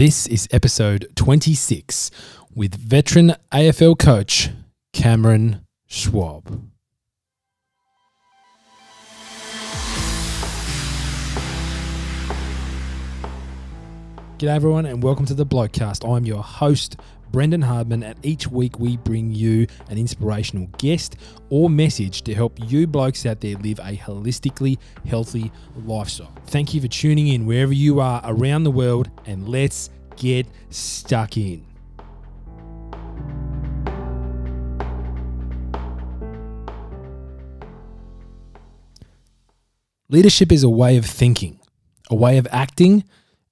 [0.00, 2.10] This is episode 26
[2.54, 4.48] with veteran AFL coach
[4.94, 6.70] Cameron Schwab.
[14.38, 16.10] G'day, everyone, and welcome to the Blokecast.
[16.10, 16.96] I'm your host,
[17.30, 21.16] Brendan Hardman, and each week we bring you an inspirational guest
[21.48, 25.52] or message to help you blokes out there live a holistically healthy
[25.84, 26.32] lifestyle.
[26.46, 31.36] Thank you for tuning in wherever you are around the world, and let's get stuck
[31.36, 31.64] in.
[40.08, 41.60] Leadership is a way of thinking,
[42.10, 43.04] a way of acting,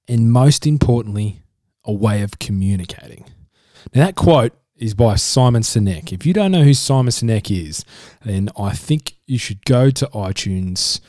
[0.09, 1.41] and most importantly,
[1.85, 3.23] a way of communicating.
[3.93, 6.13] Now, that quote is by Simon Sinek.
[6.13, 7.83] If you don't know who Simon Sinek is,
[8.23, 11.01] then I think you should go to iTunes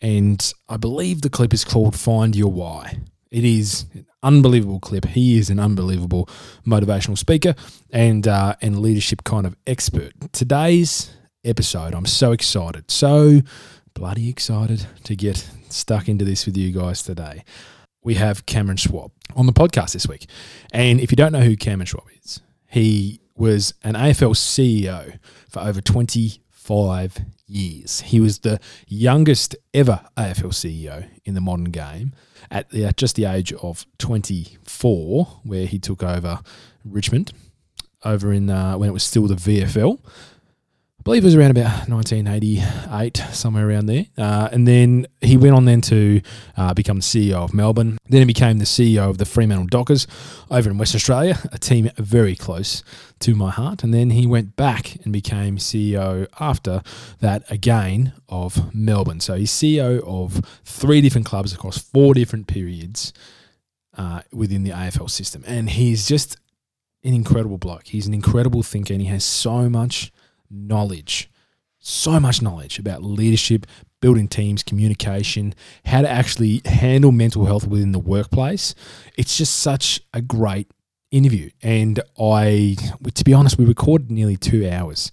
[0.00, 2.98] and I believe the clip is called Find Your Why.
[3.30, 5.06] It is an unbelievable clip.
[5.06, 6.28] He is an unbelievable
[6.66, 7.54] motivational speaker
[7.90, 10.12] and uh, and leadership kind of expert.
[10.32, 11.10] Today's
[11.44, 13.40] episode, I'm so excited, so
[13.94, 17.44] bloody excited to get stuck into this with you guys today.
[18.08, 20.30] We have Cameron Schwab on the podcast this week.
[20.72, 25.18] And if you don't know who Cameron Schwab is, he was an AFL CEO
[25.50, 28.00] for over 25 years.
[28.00, 32.14] He was the youngest ever AFL CEO in the modern game
[32.50, 36.40] at the, at just the age of 24, where he took over
[36.86, 37.34] Richmond
[38.06, 40.00] over in uh, when it was still the VFL.
[41.08, 44.04] Believe it was around about 1988, somewhere around there.
[44.18, 46.20] Uh, and then he went on then to
[46.54, 47.96] uh, become the CEO of Melbourne.
[48.10, 50.06] Then he became the CEO of the Fremantle Dockers
[50.50, 52.82] over in West Australia, a team very close
[53.20, 53.82] to my heart.
[53.82, 56.82] And then he went back and became CEO after
[57.20, 59.20] that again of Melbourne.
[59.20, 63.14] So he's CEO of three different clubs across four different periods
[63.96, 65.42] uh, within the AFL system.
[65.46, 66.36] And he's just
[67.02, 67.86] an incredible bloke.
[67.86, 70.12] He's an incredible thinker and he has so much
[70.50, 71.30] knowledge,
[71.78, 73.66] so much knowledge about leadership,
[74.00, 75.54] building teams, communication,
[75.84, 78.74] how to actually handle mental health within the workplace.
[79.16, 80.70] It's just such a great
[81.10, 81.50] interview.
[81.62, 82.76] And I,
[83.14, 85.10] to be honest, we recorded nearly two hours.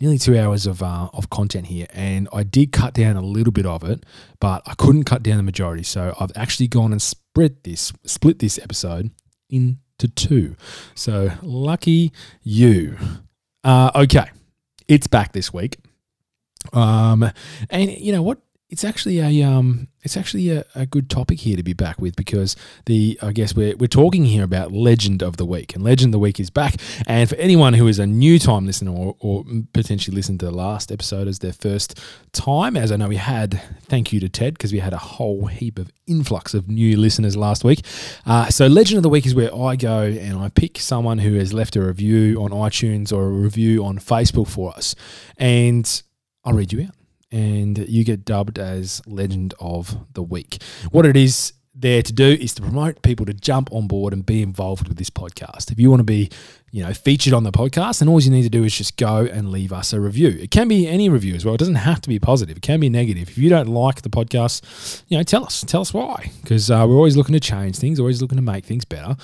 [0.00, 3.52] Nearly two hours of uh, of content here, and I did cut down a little
[3.52, 4.04] bit of it,
[4.40, 5.84] but I couldn't cut down the majority.
[5.84, 9.12] So I've actually gone and split this split this episode
[9.48, 10.56] into two.
[10.96, 12.12] So lucky
[12.42, 12.98] you.
[13.62, 14.26] Uh, okay,
[14.88, 15.78] it's back this week.
[16.72, 17.30] Um,
[17.70, 18.38] and you know what?
[18.74, 22.16] It's actually a um, it's actually a, a good topic here to be back with
[22.16, 26.08] because the I guess we're we're talking here about legend of the week, and legend
[26.08, 26.74] of the week is back.
[27.06, 30.50] And for anyone who is a new time listener or, or potentially listened to the
[30.50, 32.00] last episode as their first
[32.32, 35.46] time, as I know we had, thank you to Ted because we had a whole
[35.46, 37.86] heap of influx of new listeners last week.
[38.26, 41.34] Uh, so legend of the week is where I go and I pick someone who
[41.34, 44.96] has left a review on iTunes or a review on Facebook for us,
[45.38, 46.02] and
[46.44, 47.03] I'll read you out
[47.34, 50.62] and you get dubbed as Legend of the Week.
[50.92, 54.24] What it is there to do is to promote people to jump on board and
[54.24, 55.72] be involved with this podcast.
[55.72, 56.30] If you want to be,
[56.74, 59.18] you know, featured on the podcast, then all you need to do is just go
[59.18, 60.30] and leave us a review.
[60.40, 61.54] It can be any review as well.
[61.54, 62.56] It doesn't have to be positive.
[62.56, 63.28] It can be negative.
[63.28, 65.62] If you don't like the podcast, you know, tell us.
[65.68, 66.32] Tell us why.
[66.42, 69.14] Because uh, we're always looking to change things, always looking to make things better.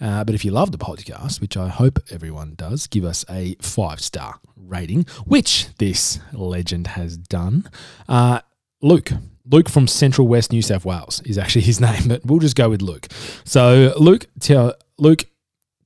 [0.00, 3.54] Uh, but if you love the podcast, which I hope everyone does, give us a
[3.60, 7.70] five star rating, which this legend has done.
[8.08, 8.40] Uh,
[8.82, 9.12] Luke.
[9.48, 12.68] Luke from Central West New South Wales is actually his name, but we'll just go
[12.68, 13.06] with Luke.
[13.44, 15.22] So Luke, tell, Luke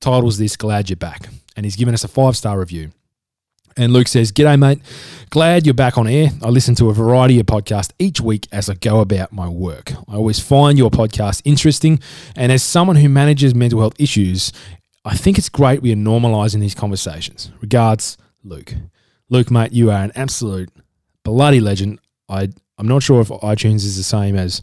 [0.01, 2.91] titles this "Glad You're Back," and he's given us a five star review.
[3.77, 4.79] And Luke says, G'day, mate.
[5.29, 6.29] Glad you're back on air.
[6.41, 9.93] I listen to a variety of podcasts each week as I go about my work.
[10.09, 11.99] I always find your podcast interesting.
[12.35, 14.51] And as someone who manages mental health issues,
[15.05, 17.49] I think it's great we are normalizing these conversations.
[17.61, 18.73] Regards, Luke.
[19.29, 20.69] Luke, mate, you are an absolute
[21.23, 21.99] bloody legend.
[22.27, 24.61] I I'm not sure if iTunes is the same as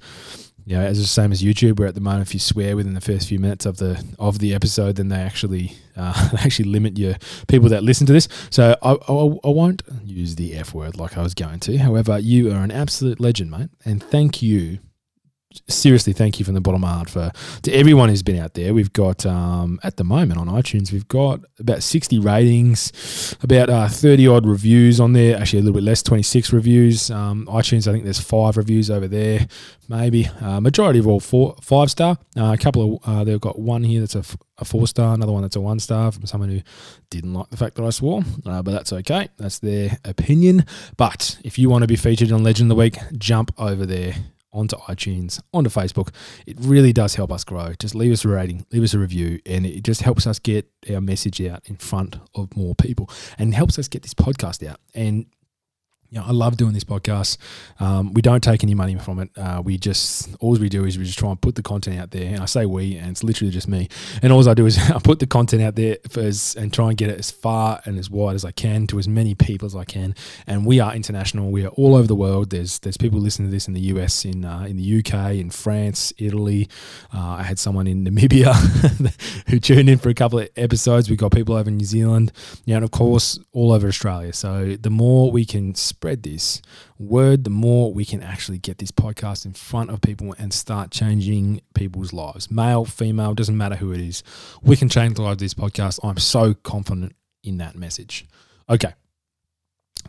[0.69, 2.93] you know, as the same as YouTube, where at the moment if you swear within
[2.93, 6.99] the first few minutes of the of the episode, then they actually uh, actually limit
[6.99, 7.15] your
[7.47, 8.29] people that listen to this.
[8.51, 9.13] So I, I,
[9.45, 11.79] I won't use the F word like I was going to.
[11.79, 14.81] However, you are an absolute legend, mate, and thank you
[15.69, 18.55] seriously thank you from the bottom of my heart for to everyone who's been out
[18.55, 18.75] there.
[18.75, 23.89] We've got um, at the moment on iTunes, we've got about sixty ratings, about uh,
[23.89, 25.37] thirty odd reviews on there.
[25.39, 27.11] Actually, a little bit less, twenty six reviews.
[27.11, 29.47] Um, iTunes, I think there's five reviews over there,
[29.89, 30.27] maybe.
[30.41, 32.19] Uh, majority of all four five star.
[32.37, 35.15] Uh, a couple of uh, they've got one here that's a, f- a four star,
[35.15, 36.61] another one that's a one star from someone who
[37.11, 39.29] didn't like the fact that I swore, uh, but that's okay.
[39.39, 40.67] That's their opinion.
[40.97, 44.15] But if you want to be featured on Legend of the Week, jump over there
[44.53, 46.11] onto iTunes, onto Facebook.
[46.47, 47.75] It really does help us grow.
[47.79, 50.71] Just leave us a rating, leave us a review, and it just helps us get
[50.93, 54.81] our message out in front of more people and helps us get this podcast out.
[54.95, 55.27] And
[56.11, 57.37] you know, I love doing this podcast.
[57.81, 59.31] Um, we don't take any money from it.
[59.37, 62.13] Uh, we just all we do is we just try and put the content out
[62.13, 62.33] there.
[62.33, 63.89] And I say we, and it's literally just me.
[64.23, 66.97] And all I do is I put the content out there as, and try and
[66.97, 69.77] get it as far and as wide as I can to as many people as
[69.77, 70.15] I can.
[70.47, 71.51] And we are international.
[71.51, 72.51] We are all over the world.
[72.51, 75.51] There's there's people listening to this in the US, in uh, in the UK, in
[75.51, 76.69] France, Italy.
[77.13, 78.55] Uh, I had someone in Namibia
[79.49, 81.11] who tuned in for a couple of episodes.
[81.11, 82.33] We've got people over in New Zealand,
[82.65, 84.33] yeah, and of course all over Australia.
[84.33, 86.63] So the more we can spread this
[86.97, 90.93] word, the more we can actually get this podcast in front of people and start
[90.93, 92.53] changing people's lives.
[92.53, 94.23] Male, female, doesn't matter who it is.
[94.63, 95.99] We can change the lives of this podcast.
[96.05, 98.27] I'm so confident in that message.
[98.71, 98.95] Okay.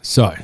[0.03, 0.35] So,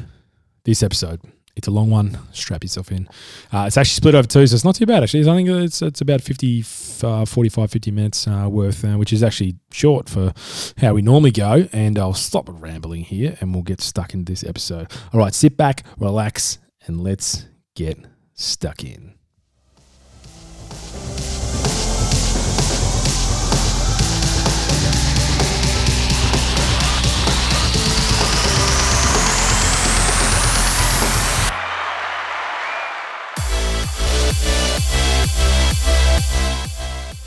[0.64, 1.22] this episode
[1.56, 2.18] it's a long one.
[2.34, 3.08] Strap yourself in.
[3.52, 5.22] Uh, it's actually split over two, so it's not too bad, actually.
[5.22, 6.64] I think it's, it's about 50,
[7.04, 10.34] uh, 45, 50 minutes uh, worth, uh, which is actually short for
[10.78, 11.68] how we normally go.
[11.72, 14.92] And I'll stop rambling here and we'll get stuck into this episode.
[15.14, 17.98] All right, sit back, relax, and let's get
[18.34, 19.15] stuck in.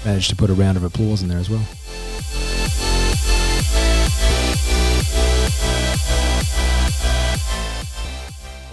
[0.08, 1.62] Managed to put a round of applause in there as well.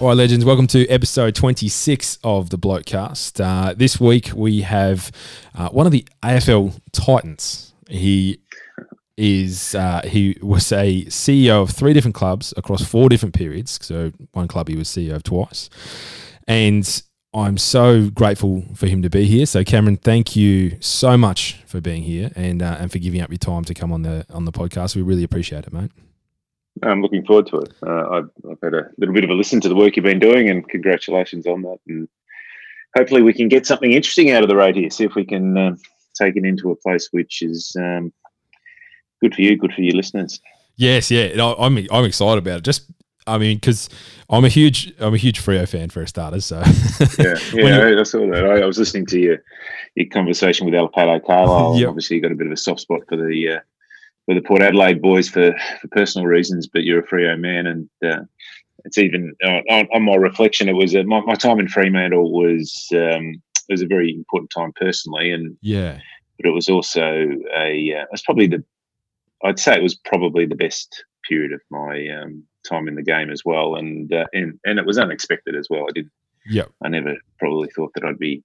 [0.00, 3.44] All right, legends, welcome to episode 26 of the Blokecast.
[3.44, 5.12] Uh, this week we have
[5.54, 7.74] uh, one of the AFL Titans.
[7.86, 8.40] He
[9.18, 13.78] is uh, he was a CEO of three different clubs across four different periods.
[13.82, 15.68] So one club he was CEO of twice,
[16.48, 17.02] and
[17.36, 19.44] I'm so grateful for him to be here.
[19.44, 23.28] So Cameron, thank you so much for being here and uh, and for giving up
[23.28, 24.96] your time to come on the on the podcast.
[24.96, 25.90] We really appreciate it, mate.
[26.82, 27.74] I'm looking forward to it.
[27.86, 30.18] Uh, I've, I've, had a little bit of a listen to the work you've been
[30.18, 31.78] doing, and congratulations on that.
[31.86, 32.08] And
[32.96, 34.88] hopefully, we can get something interesting out of the road here.
[34.88, 35.76] See if we can uh,
[36.14, 38.14] take it into a place which is um,
[39.20, 40.40] good for you, good for your listeners.
[40.76, 42.64] Yes, yeah, I'm I'm excited about it.
[42.64, 42.90] Just
[43.26, 43.88] I mean, because
[44.30, 46.40] I'm a huge I'm a huge Freo fan for a starter.
[46.40, 46.62] So
[47.18, 48.44] yeah, yeah, I saw that.
[48.44, 49.38] I, I, was listening to your
[49.94, 51.78] your conversation with Alipate Carlile.
[51.78, 51.88] Yep.
[51.88, 53.60] Obviously, you got a bit of a soft spot for the uh,
[54.26, 57.88] for the Port Adelaide boys for, for personal reasons, but you're a Freo man, and
[58.04, 58.24] uh,
[58.84, 60.68] it's even uh, on, on, my reflection.
[60.68, 64.50] It was uh, my, my time in Fremantle was um, it was a very important
[64.54, 65.98] time personally, and yeah,
[66.38, 67.02] but it was also
[67.54, 68.64] a uh, it's probably the
[69.44, 73.30] I'd say it was probably the best period of my um, time in the game
[73.30, 75.86] as well, and uh, and and it was unexpected as well.
[75.88, 76.10] I did.
[76.48, 76.66] Yeah.
[76.82, 78.42] I never probably thought that I'd be.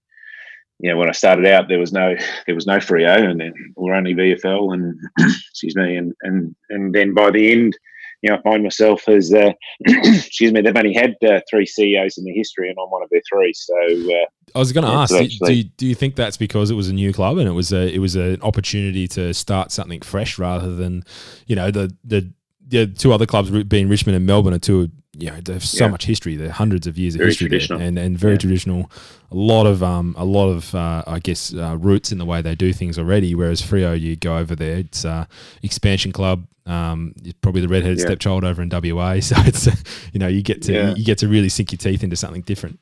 [0.79, 2.15] You know, when I started out, there was no
[2.47, 6.93] there was no Freo, and then we're only VFL, and excuse me, and and and
[6.93, 7.77] then by the end,
[8.21, 9.51] you know, I find myself as uh,
[9.81, 13.09] excuse me, they've only had uh, three CEOs in the history, and I'm one of
[13.09, 13.53] their three.
[13.53, 14.25] So uh,
[14.55, 16.89] I was going to ask, actually, do, you, do you think that's because it was
[16.89, 20.37] a new club and it was a it was an opportunity to start something fresh
[20.37, 21.03] rather than,
[21.47, 22.31] you know, the the
[22.71, 24.89] the two other clubs being Richmond and Melbourne are two.
[25.17, 25.91] You know, they have so yeah.
[25.91, 26.37] much history.
[26.37, 28.39] They're hundreds of years very of history there, and and very yeah.
[28.39, 28.91] traditional.
[29.29, 32.41] A lot of um, a lot of uh, I guess uh, roots in the way
[32.41, 33.35] they do things already.
[33.35, 35.25] Whereas Freo, you go over there, it's uh,
[35.61, 36.47] expansion club.
[36.65, 38.05] Um, it's probably the redheaded yeah.
[38.05, 39.15] stepchild over in WA.
[39.21, 39.67] So it's
[40.13, 40.95] you know you get to yeah.
[40.95, 42.79] you get to really sink your teeth into something different.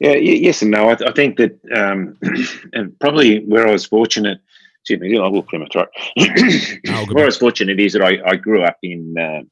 [0.00, 0.90] Yeah, yes and no.
[0.90, 2.18] I, I think that um,
[2.72, 4.40] and probably where I was fortunate
[4.88, 5.88] excuse me, I will clear my throat.
[7.12, 9.42] Where I was fortunate is that I, I grew up in uh,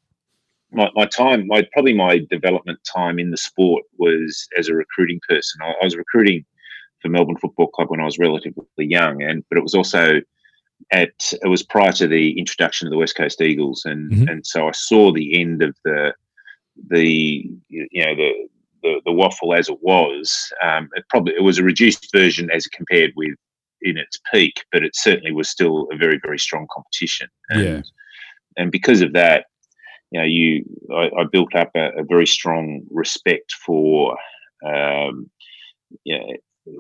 [0.71, 5.21] my, my time, my probably my development time in the sport was as a recruiting
[5.29, 5.61] person.
[5.63, 6.45] I, I was recruiting
[7.03, 10.21] for Melbourne Football Club when I was relatively young, and but it was also
[10.93, 14.29] at it was prior to the introduction of the West Coast Eagles, and mm-hmm.
[14.29, 16.15] and so I saw the end of the
[16.91, 18.49] the you know the
[18.85, 20.53] the, the WAFL as it was.
[20.63, 23.35] Um, it probably it was a reduced version as compared with
[23.85, 27.29] in its peak, but it certainly was still a very, very strong competition.
[27.51, 27.83] And, yeah.
[28.57, 29.47] and because of that,
[30.11, 34.17] you know, you I, I built up a, a, very strong respect for,
[34.65, 35.31] um,
[36.07, 36.27] know,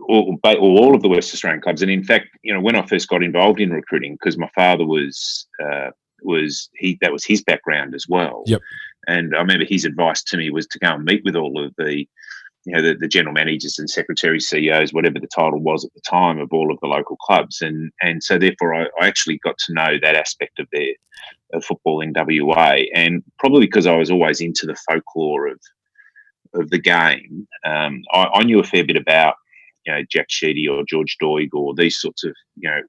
[0.08, 1.82] all, all of the West Australian clubs.
[1.82, 4.86] And in fact, you know, when I first got involved in recruiting, because my father
[4.86, 5.90] was uh,
[6.22, 8.44] was he that was his background as well.
[8.46, 8.60] Yep.
[9.06, 11.74] And I remember his advice to me was to go and meet with all of
[11.76, 12.06] the
[12.64, 16.00] you know, the, the general managers and secretary CEOs, whatever the title was at the
[16.00, 17.60] time of all of the local clubs.
[17.60, 20.94] And and so therefore I, I actually got to know that aspect of their
[21.52, 22.76] of football in WA.
[22.94, 25.60] And probably because I was always into the folklore of
[26.54, 29.34] of the game, um, I, I, knew a fair bit about
[29.84, 32.80] you know Jack Sheedy or George Doig or these sorts of you know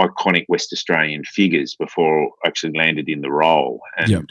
[0.00, 3.80] iconic West Australian figures before I actually landed in the role.
[3.96, 4.24] And yep.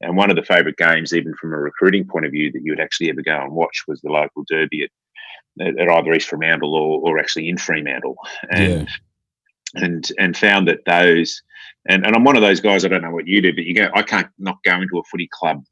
[0.00, 2.72] and one of the favourite games, even from a recruiting point of view, that you
[2.72, 6.74] would actually ever go and watch was the local derby at, at either East Fremantle
[6.74, 8.16] or, or actually in Fremantle.
[8.50, 9.82] And yeah.
[9.82, 11.42] and and found that those
[11.88, 13.74] and, and I'm one of those guys, I don't know what you do, but you
[13.74, 15.64] go I can't not go into a footy club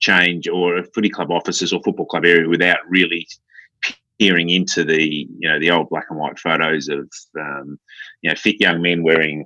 [0.00, 3.26] change or a footy club offices or football club area without really
[4.18, 7.78] peering into the you know the old black and white photos of um,
[8.22, 9.44] you know fit young men wearing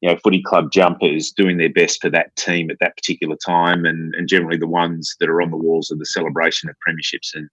[0.00, 3.84] you know footy club jumpers doing their best for that team at that particular time
[3.84, 7.34] and and generally the ones that are on the walls of the celebration of premierships
[7.34, 7.48] and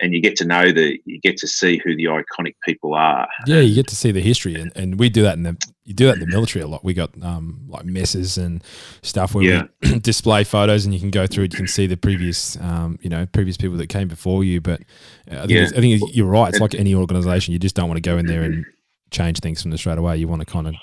[0.00, 3.28] and you get to know the you get to see who the iconic people are.
[3.46, 5.94] Yeah, you get to see the history, and, and we do that in the you
[5.94, 6.84] do that in the military a lot.
[6.84, 8.62] We got um, like messes and
[9.02, 9.62] stuff where yeah.
[9.82, 11.52] we display photos, and you can go through it.
[11.52, 14.60] You can see the previous um, you know previous people that came before you.
[14.60, 14.82] But
[15.30, 15.68] uh, I think, yeah.
[15.76, 16.48] I think you're right.
[16.48, 17.52] It's like any organization.
[17.52, 18.64] You just don't want to go in there and
[19.10, 20.16] change things from the straight away.
[20.16, 20.74] You want to kind of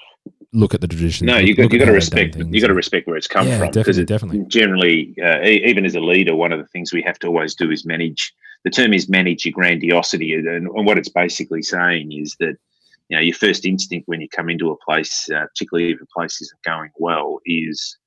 [0.53, 1.27] look at the tradition.
[1.27, 3.59] No, you got, you got to respect you got to respect where it's come yeah,
[3.59, 3.71] from.
[3.71, 4.45] Definitely, definitely.
[4.47, 7.71] Generally, uh, even as a leader, one of the things we have to always do
[7.71, 8.33] is manage.
[8.65, 12.57] The term is manage your grandiosity, and, and what it's basically saying is that
[13.09, 16.05] you know your first instinct when you come into a place, uh, particularly if a
[16.13, 17.97] place isn't going well, is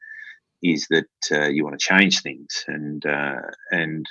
[0.63, 3.41] is that uh, you want to change things, and uh,
[3.71, 4.07] and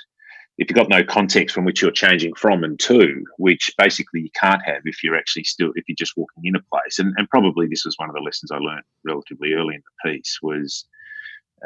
[0.58, 4.30] if you've got no context from which you're changing from and to, which basically you
[4.38, 6.98] can't have if you're actually still if you're just walking in a place.
[6.98, 10.12] And, and probably this was one of the lessons I learned relatively early in the
[10.12, 10.86] piece was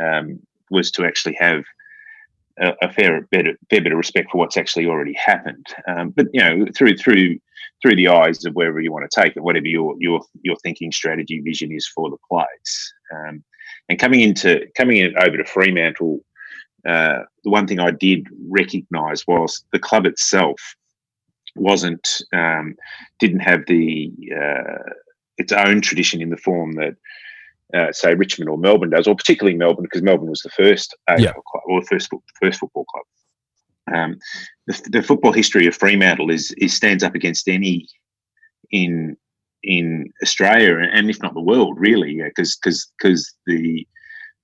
[0.01, 0.41] um,
[0.71, 1.65] was to actually have
[2.59, 5.67] a, fair bit of, fair bit of respect for what's actually already happened.
[5.87, 7.39] Um, but you know, through through
[7.83, 10.93] through the eyes of wherever you want to take it, whatever your your your thinking
[10.93, 12.93] strategy vision is for the place.
[13.15, 13.45] Um,
[13.89, 16.21] and coming into coming in over to Fremantle
[16.87, 20.61] uh, the one thing I did recognise was the club itself
[21.57, 22.77] wasn't um,
[23.19, 24.91] didn't have the uh,
[25.39, 26.95] its own tradition in the form that
[27.75, 31.21] uh, say Richmond or Melbourne does, or particularly Melbourne because Melbourne was the first AFL
[31.21, 31.33] yeah.
[31.33, 33.05] club or the first first football club.
[33.95, 34.19] Um,
[34.67, 37.87] the, the, football history of Fremantle is, is stands up against any
[38.73, 39.17] in
[39.63, 43.87] in Australia and if not the world really because because because the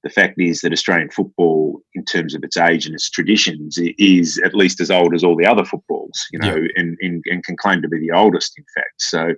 [0.03, 4.41] the fact is that Australian football, in terms of its age and its traditions, is
[4.45, 6.69] at least as old as all the other footballs, you know, yeah.
[6.77, 9.01] and, and, and, can claim to be the oldest, in fact.
[9.01, 9.35] So,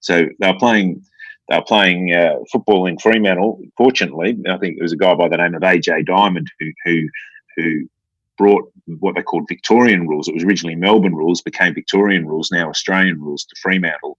[0.00, 1.02] so they're playing.
[1.48, 3.60] They were playing uh, football in Fremantle.
[3.76, 7.08] Fortunately, I think it was a guy by the name of AJ Diamond who who
[7.56, 7.88] who
[8.36, 10.28] brought what they called Victorian rules.
[10.28, 14.18] It was originally Melbourne rules, became Victorian rules, now Australian rules to Fremantle.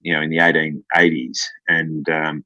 [0.00, 2.44] You know, in the 1880s, and um,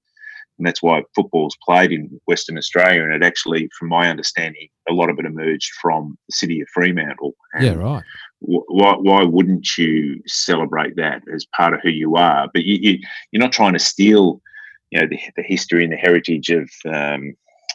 [0.59, 3.03] and that's why football's played in Western Australia.
[3.03, 6.69] And it actually, from my understanding, a lot of it emerged from the city of
[6.73, 7.35] Fremantle.
[7.55, 8.03] And yeah, right.
[8.47, 12.49] Why, why wouldn't you celebrate that as part of who you are?
[12.53, 12.99] But you,
[13.33, 14.41] you, are not trying to steal,
[14.91, 17.35] you know, the, the history and the heritage of um,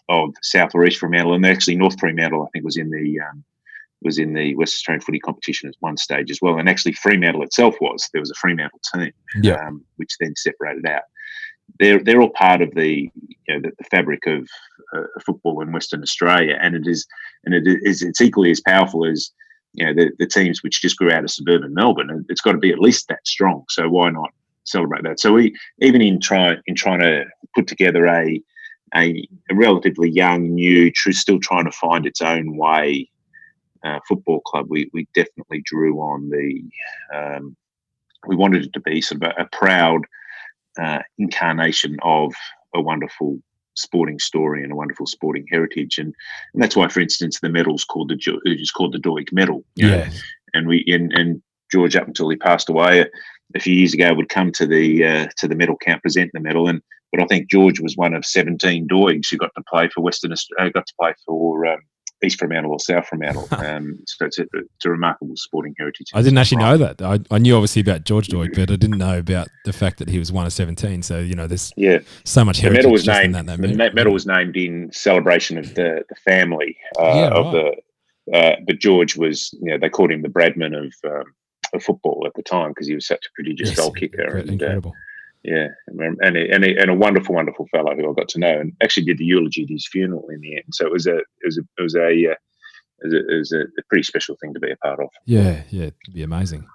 [0.10, 3.44] of South or East Fremantle, and actually North Fremantle, I think, was in the um,
[4.02, 6.58] was in the West Australian footy competition at one stage as well.
[6.58, 9.12] And actually, Fremantle itself was there was a Fremantle team,
[9.42, 9.56] yeah.
[9.66, 11.04] um, which then separated out
[11.78, 14.48] they're they're all part of the you know the, the fabric of
[14.96, 17.06] uh, football in Western Australia, and it is
[17.46, 19.32] and it is it's equally as powerful as
[19.74, 22.26] you know the, the teams which just grew out of suburban Melbourne.
[22.30, 23.66] It's got to be at least that strong.
[23.70, 24.32] So why not
[24.64, 25.20] celebrate that?
[25.20, 28.42] So we even in try in trying to put together a
[28.96, 33.08] a, a relatively young, new, tr- still trying to find its own way
[33.84, 36.64] uh, football club, we we definitely drew on the.
[37.16, 37.56] Um,
[38.28, 40.02] we wanted it to be sort of a, a proud
[40.78, 42.34] uh, incarnation of
[42.76, 43.40] a wonderful
[43.80, 46.14] sporting story and a wonderful sporting heritage, and,
[46.54, 49.64] and that's why, for instance, the medal's called the is called the Doig Medal.
[49.76, 50.08] Yeah, know?
[50.54, 53.06] and we and, and George up until he passed away
[53.56, 56.40] a few years ago would come to the uh, to the medal camp, present the
[56.40, 56.82] medal and
[57.12, 60.32] but I think George was one of 17 Doigs who got to play for Western
[60.32, 61.80] uh, got to play for um,
[62.24, 63.48] East from Fremantle or South Fremantle.
[63.60, 66.08] Um, so it's a, it's a, remarkable sporting heritage.
[66.14, 67.02] I didn't actually know that.
[67.02, 70.08] I, I, knew obviously about George Doig, but I didn't know about the fact that
[70.08, 71.04] he was one of 17.
[71.04, 72.00] So, you know, there's yeah.
[72.24, 72.84] so much heritage.
[72.84, 76.16] The medal was named, that, that the medal was named in celebration of the, the
[76.16, 77.84] family uh, yeah, of right.
[78.26, 81.34] the, uh, but George was, you know, they called him the Bradman of, um,
[81.74, 84.38] of football at the time because he was such a prodigious yes, goal kicker.
[84.38, 84.50] Incredible.
[84.50, 84.96] And, uh, incredible
[85.44, 88.60] yeah, and a, and, a, and a wonderful, wonderful fellow who I got to know,
[88.60, 90.66] and actually did the eulogy at his funeral in the end.
[90.72, 92.36] So it was a, it was a, it was a, uh,
[93.02, 95.10] is a, is a, a pretty special thing to be a part of.
[95.26, 96.68] Yeah, yeah, it'd be amazing.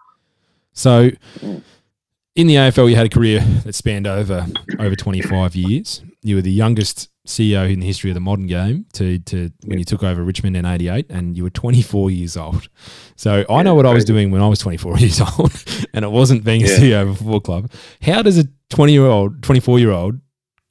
[0.72, 4.46] So, in the AFL, you had a career that spanned over
[4.78, 6.02] over 25 years.
[6.22, 9.78] You were the youngest CEO in the history of the modern game to, to when
[9.78, 12.68] you took over Richmond in 88 and you were 24 years old.
[13.16, 15.52] So I know what I was doing when I was 24 years old
[15.94, 17.70] and it wasn't being a CEO of a football club.
[18.02, 20.20] How does a 20 year old, 24 year old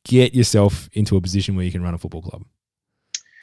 [0.05, 2.43] get yourself into a position where you can run a football club?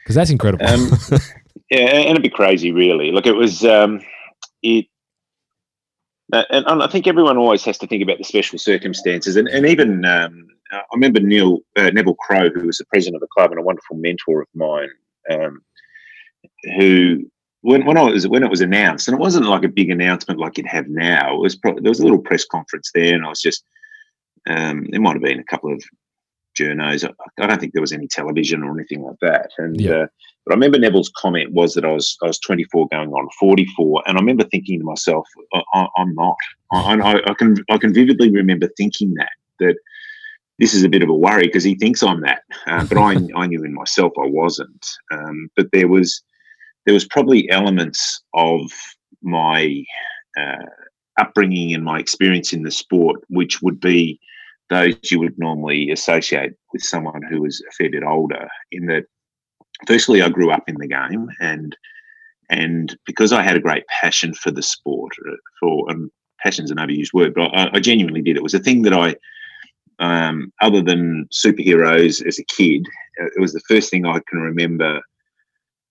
[0.03, 0.65] Because that's incredible.
[0.65, 0.89] Um,
[1.69, 3.11] yeah, and it'd be crazy, really.
[3.11, 4.01] Look, it was, um,
[4.63, 4.85] it,
[6.31, 9.35] and, and, I think everyone always has to think about the special circumstances.
[9.35, 13.21] And, and even um, I remember Neil uh, Neville Crowe, who was the president of
[13.21, 14.89] the club and a wonderful mentor of mine,
[15.29, 15.61] um,
[16.77, 17.29] who
[17.61, 20.39] when, when I was when it was announced, and it wasn't like a big announcement
[20.39, 21.35] like you'd have now.
[21.35, 23.63] It was probably, there was a little press conference there, and I was just
[24.49, 25.83] um, there might have been a couple of
[26.59, 27.07] journos.
[27.07, 29.51] I, I, don't think there was any television or anything like that.
[29.57, 29.91] And yeah.
[29.91, 30.07] uh,
[30.45, 34.03] but I remember Neville's comment was that I was I was 24 going on 44,
[34.07, 35.27] and I remember thinking to myself,
[35.73, 36.35] I, am not.
[36.73, 39.75] I, I, can I can vividly remember thinking that that
[40.61, 43.17] this is a bit of a worry because he thinks I'm that, uh, but I
[43.35, 44.87] I knew in myself I wasn't.
[45.11, 46.23] Um, but there was
[46.85, 48.71] there was probably elements of
[49.21, 49.83] my
[50.39, 50.65] uh,
[51.19, 54.17] upbringing and my experience in the sport which would be
[54.69, 59.03] those you would normally associate with someone who was a fair bit older in that
[59.87, 61.75] firstly, I grew up in the game, and
[62.49, 66.09] and because I had a great passion for the sport, uh, for and
[66.41, 68.35] passion's an overused word, but I, I genuinely did.
[68.35, 69.15] It was a thing that I,
[70.01, 72.85] um, other than superheroes as a kid,
[73.21, 74.99] uh, it was the first thing I can remember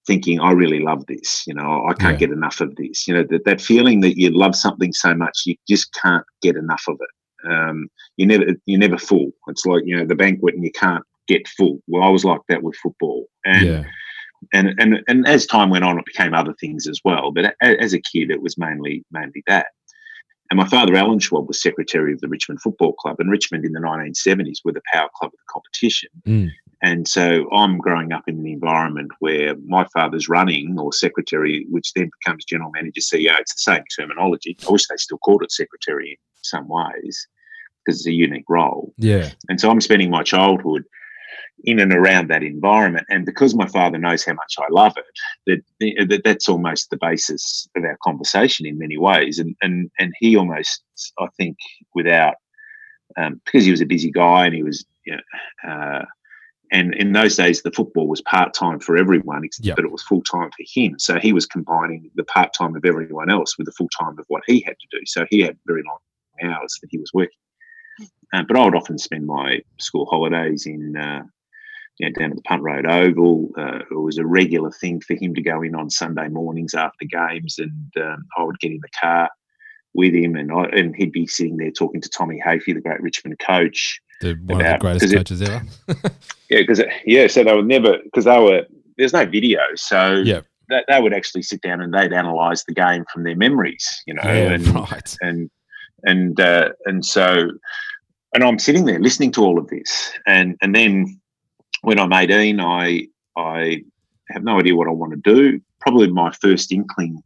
[0.06, 1.44] thinking I really love this.
[1.46, 2.26] You know, I can't yeah.
[2.26, 3.06] get enough of this.
[3.06, 6.56] You know, that that feeling that you love something so much you just can't get
[6.56, 7.50] enough of it.
[7.50, 9.30] Um, you never you're never full.
[9.46, 11.80] It's like you know the banquet and you can't get full.
[11.86, 13.84] Well, I was like that with football, and yeah.
[14.52, 17.30] and and and as time went on, it became other things as well.
[17.30, 19.68] But as a kid, it was mainly mainly that.
[20.50, 23.72] And my father, Alan Schwab, was secretary of the Richmond Football Club, and Richmond in
[23.72, 26.10] the 1970s were the power club of the competition.
[26.26, 26.50] Mm.
[26.82, 31.92] And so I'm growing up in an environment where my father's running or secretary, which
[31.94, 33.38] then becomes general manager, CEO.
[33.38, 34.56] It's the same terminology.
[34.66, 37.28] I wish they still called it secretary in some ways
[37.84, 38.92] because it's a unique role.
[38.96, 39.30] Yeah.
[39.48, 40.84] And so I'm spending my childhood
[41.64, 43.06] in and around that environment.
[43.10, 46.98] And because my father knows how much I love it, that, that that's almost the
[47.00, 49.38] basis of our conversation in many ways.
[49.38, 50.82] And and and he almost,
[51.18, 51.56] I think,
[51.94, 52.34] without
[53.16, 56.04] um, because he was a busy guy and he was, you know, uh,
[56.72, 59.76] and in those days the football was part time for everyone, yep.
[59.76, 60.98] but it was full time for him.
[60.98, 64.24] So he was combining the part time of everyone else with the full time of
[64.28, 65.04] what he had to do.
[65.06, 65.98] So he had very long
[66.52, 67.36] hours that he was working.
[68.32, 71.22] Uh, but I would often spend my school holidays in uh,
[71.98, 73.50] you know, down at the Punt Road Oval.
[73.58, 77.04] Uh, it was a regular thing for him to go in on Sunday mornings after
[77.04, 79.28] games, and um, I would get in the car
[79.92, 83.02] with him, and I, and he'd be sitting there talking to Tommy Hafey, the great
[83.02, 84.00] Richmond coach.
[84.22, 86.14] The, one about, of the greatest coaches it, ever.
[86.48, 88.64] yeah, because yeah, so they were never because they were
[88.96, 90.40] there's no video, so yeah.
[90.68, 94.14] They, they would actually sit down and they'd analyse the game from their memories, you
[94.14, 95.16] know, yeah, and, right.
[95.20, 95.50] and
[96.04, 97.50] and uh, and so
[98.34, 101.20] and I'm sitting there listening to all of this, and and then
[101.82, 103.82] when I'm 18, I I
[104.28, 105.60] have no idea what I want to do.
[105.80, 107.22] Probably my first inkling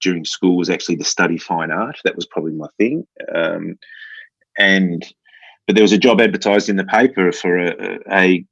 [0.00, 1.98] during school was actually to study fine art.
[2.04, 3.06] That was probably my thing.
[3.34, 3.78] Um,
[4.58, 5.06] and
[5.66, 8.44] but there was a job advertised in the paper for a, a,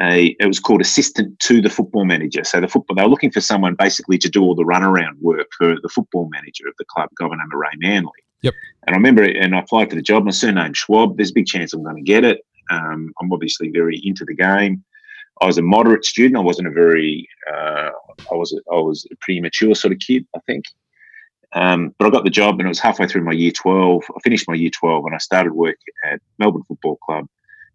[0.00, 2.44] a it was called assistant to the football manager.
[2.44, 5.48] So the football they were looking for someone basically to do all the runaround work
[5.56, 8.22] for the football manager of the club, Governor Ray Manley.
[8.42, 8.54] Yep.
[8.86, 10.24] And I remember, it, and I applied for the job.
[10.24, 11.16] My surname Schwab.
[11.16, 12.40] There's a big chance I'm going to get it.
[12.70, 14.84] Um, I'm obviously very into the game.
[15.40, 16.36] I was a moderate student.
[16.36, 17.28] I wasn't a very.
[17.52, 17.90] Uh,
[18.30, 18.52] I was.
[18.52, 20.26] A, I was a pretty mature sort of kid.
[20.34, 20.64] I think.
[21.54, 24.04] Um, but I got the job, and it was halfway through my year 12.
[24.14, 27.26] I finished my year 12, and I started work at Melbourne Football Club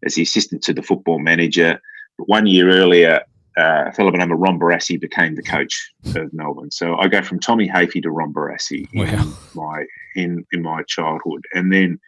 [0.06, 1.80] as the assistant to the football manager.
[2.17, 3.21] But one year earlier,
[3.58, 6.72] uh, a fellow by the name of Ron Barassi became the coach of Melbourne.
[6.72, 9.04] So I go from Tommy Hafey to Ron Barassi wow.
[9.04, 9.86] in my
[10.16, 12.00] in in my childhood, and then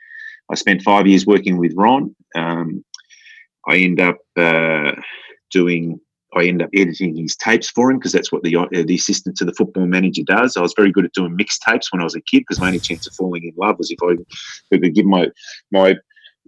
[0.50, 2.16] I spent five years working with Ron.
[2.36, 2.84] Um,
[3.68, 4.94] I end up uh,
[5.52, 6.00] doing.
[6.36, 9.38] I end up editing his tapes for him because that's what the uh, the assistant
[9.38, 10.58] to the football manager does.
[10.58, 12.68] I was very good at doing mixed tapes when I was a kid because my
[12.68, 14.18] only chance of falling in love was if I
[14.76, 15.28] could give my
[15.72, 15.96] my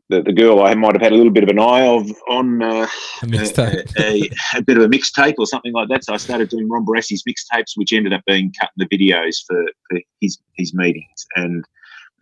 [0.09, 2.61] the, the girl I might have had a little bit of an eye of on
[2.61, 2.87] uh,
[3.23, 6.05] a, a, a, a, bit of a mixtape or something like that.
[6.05, 9.37] So I started doing Ron Barassi's mixtapes, which ended up being cut in the videos
[9.45, 11.25] for, for his his meetings.
[11.35, 11.65] And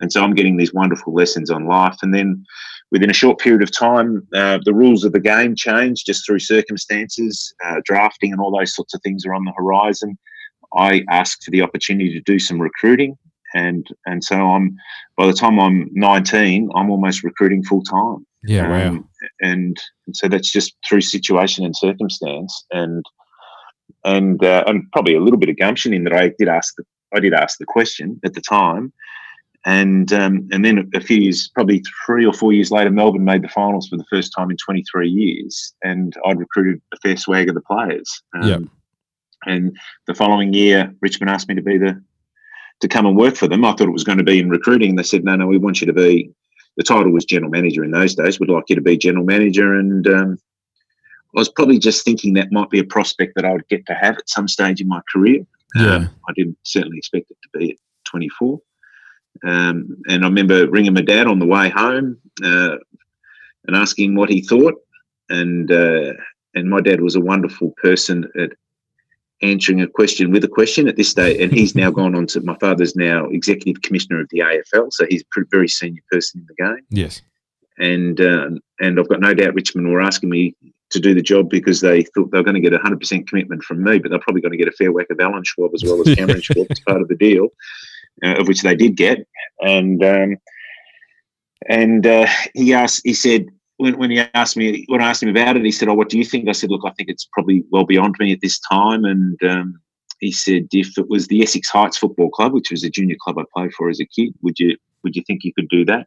[0.00, 1.96] and so I'm getting these wonderful lessons on life.
[2.02, 2.44] And then
[2.90, 6.40] within a short period of time, uh, the rules of the game change just through
[6.40, 7.54] circumstances.
[7.64, 10.18] Uh, drafting and all those sorts of things are on the horizon.
[10.76, 13.16] I asked for the opportunity to do some recruiting.
[13.54, 14.76] And and so I'm
[15.16, 18.26] by the time I'm 19, I'm almost recruiting full time.
[18.44, 19.04] Yeah, um, wow.
[19.40, 23.04] And, and so that's just through situation and circumstance, and
[24.04, 26.84] and uh, and probably a little bit of gumption in that I did ask the
[27.14, 28.92] I did ask the question at the time,
[29.66, 33.42] and um, and then a few years, probably three or four years later, Melbourne made
[33.42, 37.48] the finals for the first time in 23 years, and I'd recruited a fair swag
[37.48, 38.22] of the players.
[38.34, 38.58] Um, yeah.
[39.44, 42.00] And the following year, Richmond asked me to be the
[42.80, 43.64] to come and work for them.
[43.64, 44.96] I thought it was going to be in recruiting.
[44.96, 46.30] They said, no, no, we want you to be.
[46.76, 48.38] The title was general manager in those days.
[48.38, 49.74] We'd like you to be general manager.
[49.74, 50.38] And um,
[51.34, 53.94] I was probably just thinking that might be a prospect that I would get to
[53.94, 55.46] have at some stage in my career.
[55.74, 55.94] Yeah.
[55.94, 58.60] Um, I didn't certainly expect it to be at 24.
[59.44, 62.76] Um, and I remember ringing my dad on the way home uh,
[63.66, 64.74] and asking what he thought.
[65.28, 66.12] And uh,
[66.54, 68.50] and my dad was a wonderful person at
[69.42, 71.40] answering a question with a question at this stage.
[71.40, 75.06] And he's now gone on to my father's now executive commissioner of the AFL, so
[75.08, 76.86] he's a very senior person in the game.
[76.90, 77.22] Yes.
[77.78, 80.54] And um, and I've got no doubt Richmond were asking me
[80.90, 83.28] to do the job because they thought they were going to get a hundred percent
[83.28, 85.72] commitment from me, but they're probably going to get a fair whack of Alan Schwab
[85.74, 87.48] as well as Cameron Schwab as part of the deal,
[88.24, 89.26] uh, of which they did get.
[89.60, 90.36] And um,
[91.68, 93.46] and uh, he asked, he said,
[93.78, 96.08] when, when he asked me when I asked him about it, he said, "Oh, what
[96.08, 98.58] do you think?" I said, "Look, I think it's probably well beyond me at this
[98.58, 99.80] time." And um,
[100.20, 103.38] he said, "If it was the Essex Heights Football Club, which was a junior club
[103.38, 106.06] I played for as a kid, would you would you think you could do that?"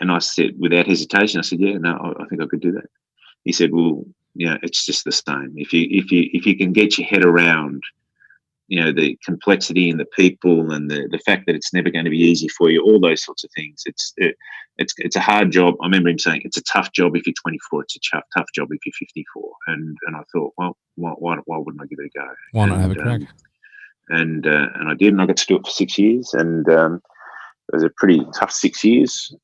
[0.00, 2.86] And I said, without hesitation, I said, "Yeah, no, I, think I could do that."
[3.44, 5.52] He said, "Well, yeah, it's just the same.
[5.56, 7.82] If you if you if you can get your head around."
[8.70, 12.04] You know the complexity and the people and the, the fact that it's never going
[12.06, 13.82] to be easy for you all those sorts of things.
[13.84, 14.36] It's it,
[14.78, 15.74] it's it's a hard job.
[15.82, 18.46] I remember him saying it's a tough job if you're 24 it's a tough tough
[18.54, 21.98] job if you're 54 and and i thought well why, why, why wouldn't i give
[21.98, 22.26] it a go?
[22.52, 23.20] Why not and, have a crack?
[23.20, 23.28] um,
[24.08, 26.68] and uh, and i did and i got to do it for six years and
[26.70, 27.02] um,
[27.72, 29.34] it was a pretty tough six years.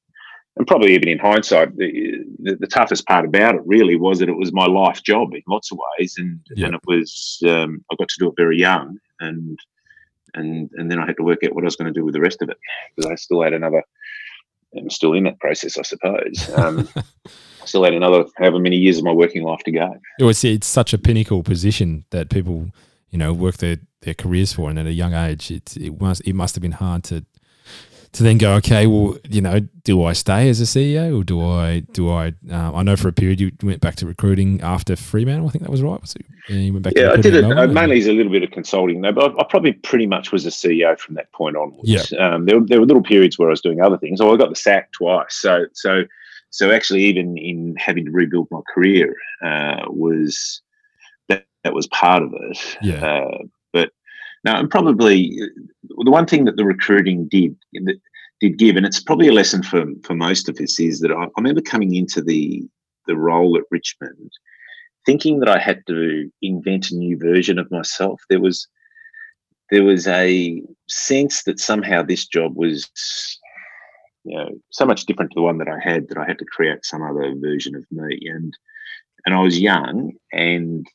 [0.57, 4.31] And probably even in hindsight, the, the, the, toughest part about it really was that
[4.31, 7.95] it was my life job in lots of ways, and and it was um, I
[7.99, 9.59] got to do it very young, and
[10.35, 12.15] and and then I had to work out what I was going to do with
[12.15, 12.59] the rest of it
[12.95, 13.83] because I still had another.
[14.77, 16.51] I'm still in that process, I suppose.
[16.55, 16.89] Um,
[17.65, 19.97] still had another however many years of my working life to go.
[20.19, 22.71] It was it's such a pinnacle position that people
[23.11, 26.23] you know work their, their careers for, and at a young age, it it must
[26.23, 27.25] it must have been hard to
[28.13, 31.41] to then go, okay, well, you know, do I stay as a CEO or do
[31.41, 32.29] I do I?
[32.51, 35.49] Um, I know for a period you went back to recruiting after Fremantle.
[35.49, 36.01] I think that was right.
[36.01, 38.43] Was it, you went back yeah, I did it uh, mainly as a little bit
[38.43, 41.57] of consulting though, but I, I, probably pretty much was a CEO from that point
[41.57, 41.89] onwards.
[41.89, 42.01] Yeah.
[42.19, 44.21] Um, there, there were little periods where I was doing other things.
[44.21, 45.35] Oh, I got the sack twice.
[45.35, 46.05] So so
[46.51, 49.15] so actually, even in having to rebuild my career
[49.45, 50.63] uh, was
[51.29, 52.77] that that was part of it.
[52.83, 53.05] Yeah.
[53.05, 53.39] Uh,
[54.47, 55.47] now, and probably uh,
[56.05, 57.57] the one thing that the recruiting did
[58.41, 61.25] did give, and it's probably a lesson for for most of us, is that I,
[61.25, 62.63] I remember coming into the
[63.07, 64.31] the role at Richmond,
[65.05, 68.23] thinking that I had to invent a new version of myself.
[68.31, 68.69] There was
[69.71, 72.89] there was a sense that somehow this job was
[74.23, 76.45] you know so much different to the one that I had that I had to
[76.45, 78.57] create some other version of me and
[79.25, 80.87] and I was young and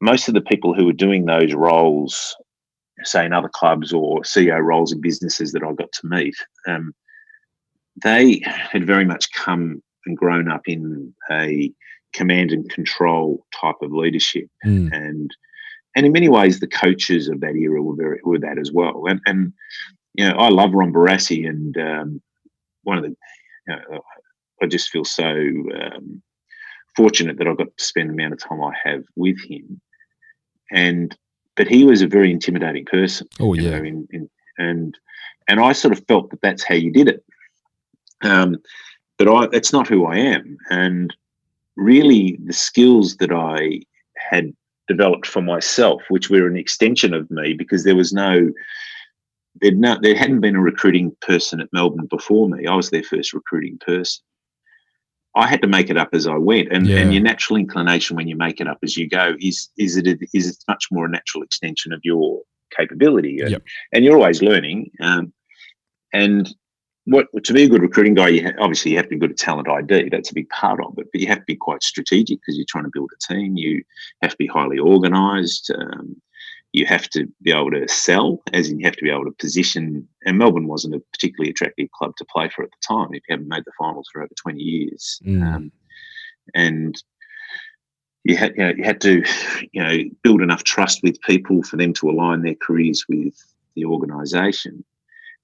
[0.00, 2.36] most of the people who were doing those roles
[3.04, 6.34] say in other clubs or CEO roles in businesses that I got to meet,
[6.66, 6.94] um,
[8.02, 11.72] they had very much come and grown up in a
[12.12, 14.92] command and control type of leadership, mm.
[14.92, 15.30] and
[15.94, 19.04] and in many ways the coaches of that era were very were that as well.
[19.06, 19.52] And and
[20.14, 22.22] you know I love Ron Barassi, and um,
[22.82, 23.14] one of the
[23.68, 24.00] you know,
[24.62, 26.22] I just feel so um,
[26.96, 29.80] fortunate that I got to spend the amount of time I have with him,
[30.70, 31.16] and
[31.56, 33.28] but he was a very intimidating person.
[33.40, 34.98] Oh yeah, know, in, in, and
[35.48, 37.24] and I sort of felt that that's how you did it.
[38.22, 38.56] Um,
[39.18, 41.14] but I, that's not who I am, and
[41.76, 43.80] really the skills that I
[44.16, 44.52] had
[44.88, 48.50] developed for myself, which were an extension of me, because there was no.
[49.60, 52.66] There'd no, there hadn't been a recruiting person at Melbourne before me.
[52.66, 54.24] I was their first recruiting person.
[55.34, 56.98] I had to make it up as I went, and, yeah.
[56.98, 60.06] and your natural inclination when you make it up as you go is is it
[60.34, 62.42] is it much more a natural extension of your
[62.76, 63.62] capability, and, yep.
[63.92, 64.90] and you're always learning.
[65.00, 65.32] Um,
[66.12, 66.54] and
[67.04, 69.32] what to be a good recruiting guy, you ha- obviously you have to be good
[69.32, 70.10] at talent ID.
[70.10, 72.66] That's a big part of it, but you have to be quite strategic because you're
[72.68, 73.56] trying to build a team.
[73.56, 73.82] You
[74.20, 75.70] have to be highly organised.
[75.70, 76.20] Um,
[76.72, 79.32] you have to be able to sell, as in you have to be able to
[79.32, 80.08] position.
[80.24, 83.34] And Melbourne wasn't a particularly attractive club to play for at the time if you
[83.34, 85.20] haven't made the finals for over 20 years.
[85.24, 85.42] Mm.
[85.42, 85.72] Um,
[86.54, 87.02] and
[88.24, 89.22] you had, you, know, you had to
[89.72, 93.34] you know, build enough trust with people for them to align their careers with
[93.74, 94.82] the organisation.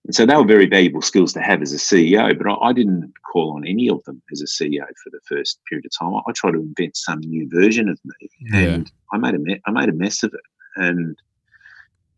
[0.07, 2.73] And so they were very valuable skills to have as a CEO, but I, I,
[2.73, 6.15] didn't call on any of them as a CEO for the first period of time.
[6.15, 8.59] I, I tried to invent some new version of me, yeah.
[8.61, 10.41] and I made a me- I made a mess of it.
[10.79, 11.17] And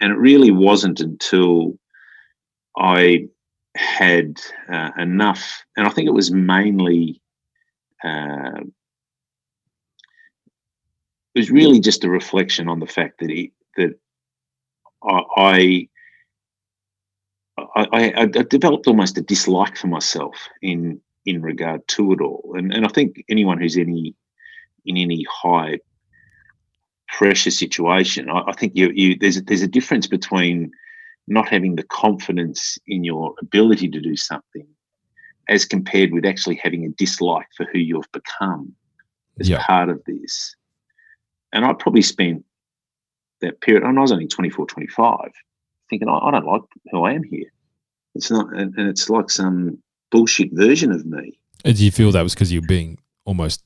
[0.01, 1.79] and it really wasn't until
[2.77, 3.29] I
[3.77, 4.41] had
[4.73, 7.21] uh, enough, and I think it was mainly.
[8.03, 8.63] Uh,
[11.35, 13.95] it was really just a reflection on the fact that he, that
[15.05, 15.89] I,
[17.57, 22.73] I, I, developed almost a dislike for myself in in regard to it all, and
[22.73, 24.15] and I think anyone who's any
[24.87, 25.79] in any high
[27.17, 30.71] pressure situation, I, I think you you there's a, there's a difference between
[31.27, 34.67] not having the confidence in your ability to do something
[35.49, 38.73] as compared with actually having a dislike for who you've become
[39.39, 39.65] as yeah.
[39.65, 40.55] part of this.
[41.53, 42.45] And I probably spent
[43.41, 45.19] that period, and I was only 24, 25,
[45.89, 47.51] thinking, I, I don't like who I am here.
[48.15, 49.79] It's not, and, and, it's like some
[50.11, 51.39] bullshit version of me.
[51.65, 53.63] And do you feel that was because you're being almost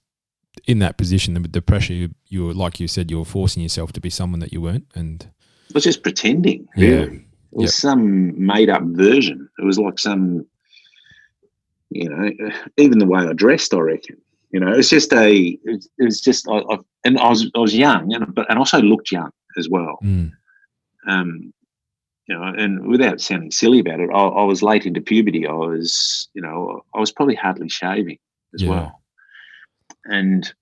[0.67, 3.63] in that position, the, the pressure you, you were, like you said, you were forcing
[3.63, 4.87] yourself to be someone that you weren't?
[4.95, 5.27] And
[5.71, 6.89] I was just pretending, yeah.
[6.89, 7.17] really.
[7.17, 7.93] It was yep.
[7.93, 9.49] some made up version.
[9.59, 10.47] It was like some,
[11.91, 12.31] you know,
[12.77, 14.17] even the way I dressed, I reckon.
[14.51, 17.75] You know, it's just a, it was just, I, I, and I was, I was
[17.77, 19.99] young, and but and also looked young as well.
[20.03, 20.33] Mm.
[21.07, 21.53] Um,
[22.27, 25.47] you know, and without sounding silly about it, I, I, was late into puberty.
[25.47, 28.19] I was, you know, I was probably hardly shaving
[28.55, 28.71] as yeah.
[28.71, 29.03] well,
[30.07, 30.53] and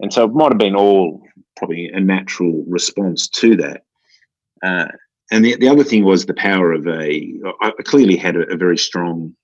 [0.00, 1.22] and so it might have been all
[1.56, 3.82] probably a natural response to that.
[4.62, 4.86] Uh,
[5.30, 7.34] and the, the other thing was the power of a.
[7.60, 9.34] I clearly had a, a very strong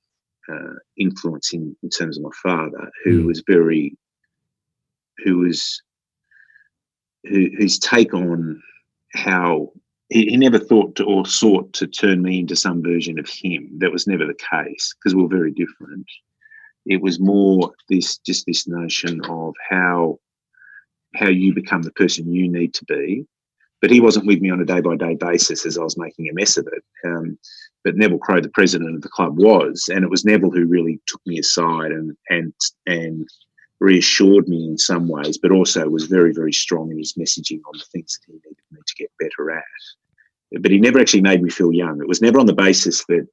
[0.51, 3.27] uh, influence in, in terms of my father, who mm.
[3.27, 3.97] was very,
[5.25, 5.83] who was,
[7.25, 8.61] who, whose take on
[9.13, 9.73] how
[10.09, 13.69] he, he never thought to, or sought to turn me into some version of him.
[13.79, 16.07] That was never the case because we were very different.
[16.87, 20.19] It was more this just this notion of how
[21.15, 23.27] how you become the person you need to be.
[23.83, 26.29] But he wasn't with me on a day by day basis as I was making
[26.29, 26.83] a mess of it.
[27.07, 27.39] Um,
[27.85, 31.01] but Neville Crowe, the president of the club, was, and it was Neville who really
[31.07, 32.53] took me aside and and
[32.87, 33.29] and
[33.81, 37.79] reassured me in some ways, but also was very, very strong in his messaging on
[37.79, 40.63] the things that he needed me to get better at.
[40.63, 42.01] But he never actually made me feel young.
[42.01, 43.29] It was never on the basis that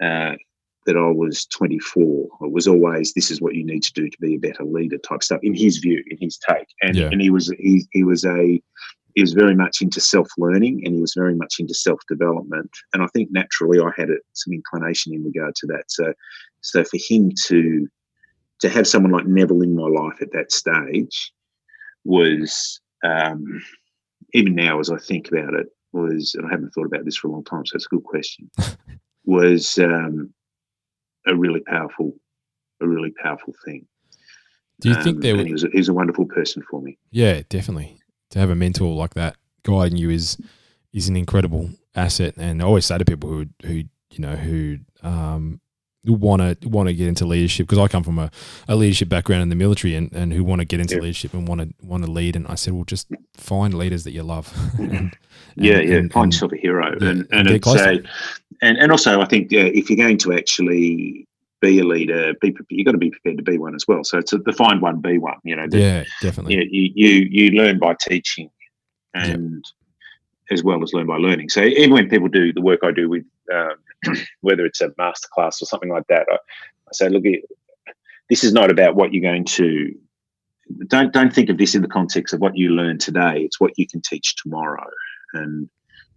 [0.00, 0.36] uh,
[0.86, 2.28] that I was 24.
[2.42, 4.98] It was always this is what you need to do to be a better leader
[4.98, 5.40] type stuff.
[5.42, 7.08] In his view, in his take, and yeah.
[7.10, 8.62] and he was he he was a
[9.14, 12.70] he was very much into self learning and he was very much into self development.
[12.92, 15.84] And I think naturally I had some inclination in regard to that.
[15.88, 16.12] So
[16.60, 17.88] so for him to
[18.60, 21.32] to have someone like Neville in my life at that stage
[22.04, 23.62] was um,
[24.32, 27.28] even now as I think about it was and I haven't thought about this for
[27.28, 28.50] a long time, so it's a good question.
[29.26, 30.32] was um,
[31.26, 32.12] a really powerful,
[32.80, 33.86] a really powerful thing.
[34.80, 35.36] Do you um, think there?
[35.36, 36.98] he was a, he was a wonderful person for me.
[37.10, 37.98] Yeah, definitely.
[38.30, 40.38] To have a mentor like that guiding you is
[40.92, 42.34] is an incredible asset.
[42.36, 45.60] And I always say to people who who you know who um,
[46.04, 48.30] want to want to get into leadership because I come from a,
[48.68, 51.02] a leadership background in the military and, and who want to get into yeah.
[51.02, 54.12] leadership and want to want to lead and I said well just find leaders that
[54.12, 55.16] you love and, and,
[55.56, 58.02] yeah yeah and, find yourself a hero yeah, and and, it's a,
[58.62, 61.26] and and also I think uh, if you're going to actually
[61.60, 64.18] be a leader be you've got to be prepared to be one as well so
[64.18, 67.50] it's a, the find one be one you know the, yeah definitely you, you you
[67.52, 68.50] learn by teaching
[69.14, 69.64] and
[70.50, 73.08] as well as learn by learning so even when people do the work I do
[73.08, 73.76] with um,
[74.40, 77.24] whether it's a masterclass or something like that, I, I say, look,
[78.28, 79.94] this is not about what you're going to.
[80.88, 83.42] Don't don't think of this in the context of what you learn today.
[83.42, 84.88] It's what you can teach tomorrow,
[85.32, 85.68] and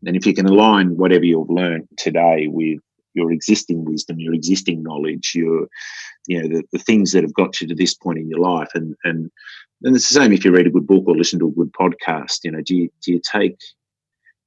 [0.05, 2.79] and if you can align whatever you've learned today with
[3.13, 5.67] your existing wisdom, your existing knowledge, your
[6.27, 8.69] you know the, the things that have got you to this point in your life,
[8.75, 9.31] and and
[9.83, 11.71] and it's the same if you read a good book or listen to a good
[11.73, 12.39] podcast.
[12.43, 13.57] You know, do you do you take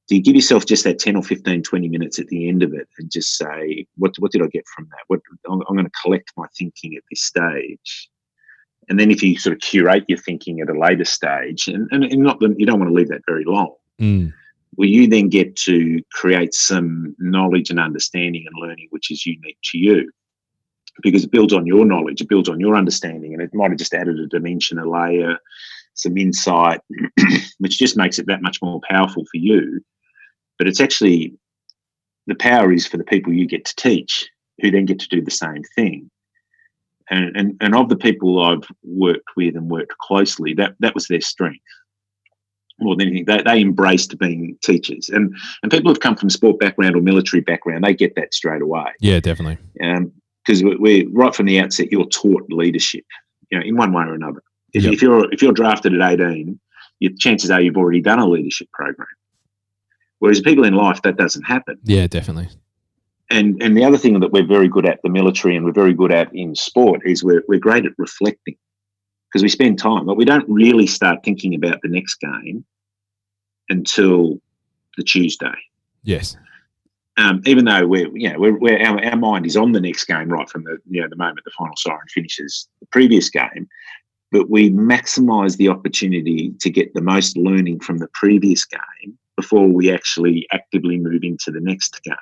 [0.08, 2.74] do you give yourself just that 10 or 15 20 minutes at the end of
[2.74, 5.86] it and just say what, what did i get from that what i'm, I'm going
[5.86, 8.10] to collect my thinking at this stage
[8.88, 12.04] and then if you sort of curate your thinking at a later stage and, and,
[12.04, 14.32] and not you don't want to leave that very long mm.
[14.76, 19.58] Will you then get to create some knowledge and understanding and learning which is unique
[19.64, 20.10] to you?
[21.02, 23.78] Because it builds on your knowledge it builds on your understanding and it might have
[23.78, 25.38] just added a dimension a layer
[25.94, 26.80] some insight
[27.58, 29.80] which just makes it that much more powerful for you.
[30.58, 31.34] But it's actually
[32.26, 34.28] the power is for the people you get to teach
[34.60, 36.10] who then get to do the same thing.
[37.10, 41.08] And, and, and of the people I've worked with and worked closely, that, that was
[41.08, 41.64] their strength
[42.78, 43.24] more than anything.
[43.24, 47.40] They, they embraced being teachers, and and people who've come from sport background or military
[47.40, 48.86] background, they get that straight away.
[49.00, 49.58] Yeah, definitely.
[49.74, 53.04] Because um, we, right from the outset, you're taught leadership,
[53.50, 54.42] you know, in one way or another.
[54.72, 54.94] If, yep.
[54.94, 56.58] if you're if you're drafted at 18,
[57.00, 59.08] your chances are you've already done a leadership program.
[60.18, 61.78] Whereas people in life, that doesn't happen.
[61.82, 62.48] Yeah, definitely.
[63.30, 65.94] And and the other thing that we're very good at the military and we're very
[65.94, 68.56] good at in sport is we're we're great at reflecting
[69.32, 72.64] because we spend time, but we don't really start thinking about the next game
[73.70, 74.38] until
[74.96, 75.54] the Tuesday.
[76.02, 76.36] Yes.
[77.16, 80.04] Um, even though we're, you know, we're, we're our, our, mind is on the next
[80.04, 83.68] game right from the, you know, the moment the final siren finishes the previous game,
[84.30, 89.68] but we maximise the opportunity to get the most learning from the previous game before
[89.68, 92.16] we actually actively move into the next game.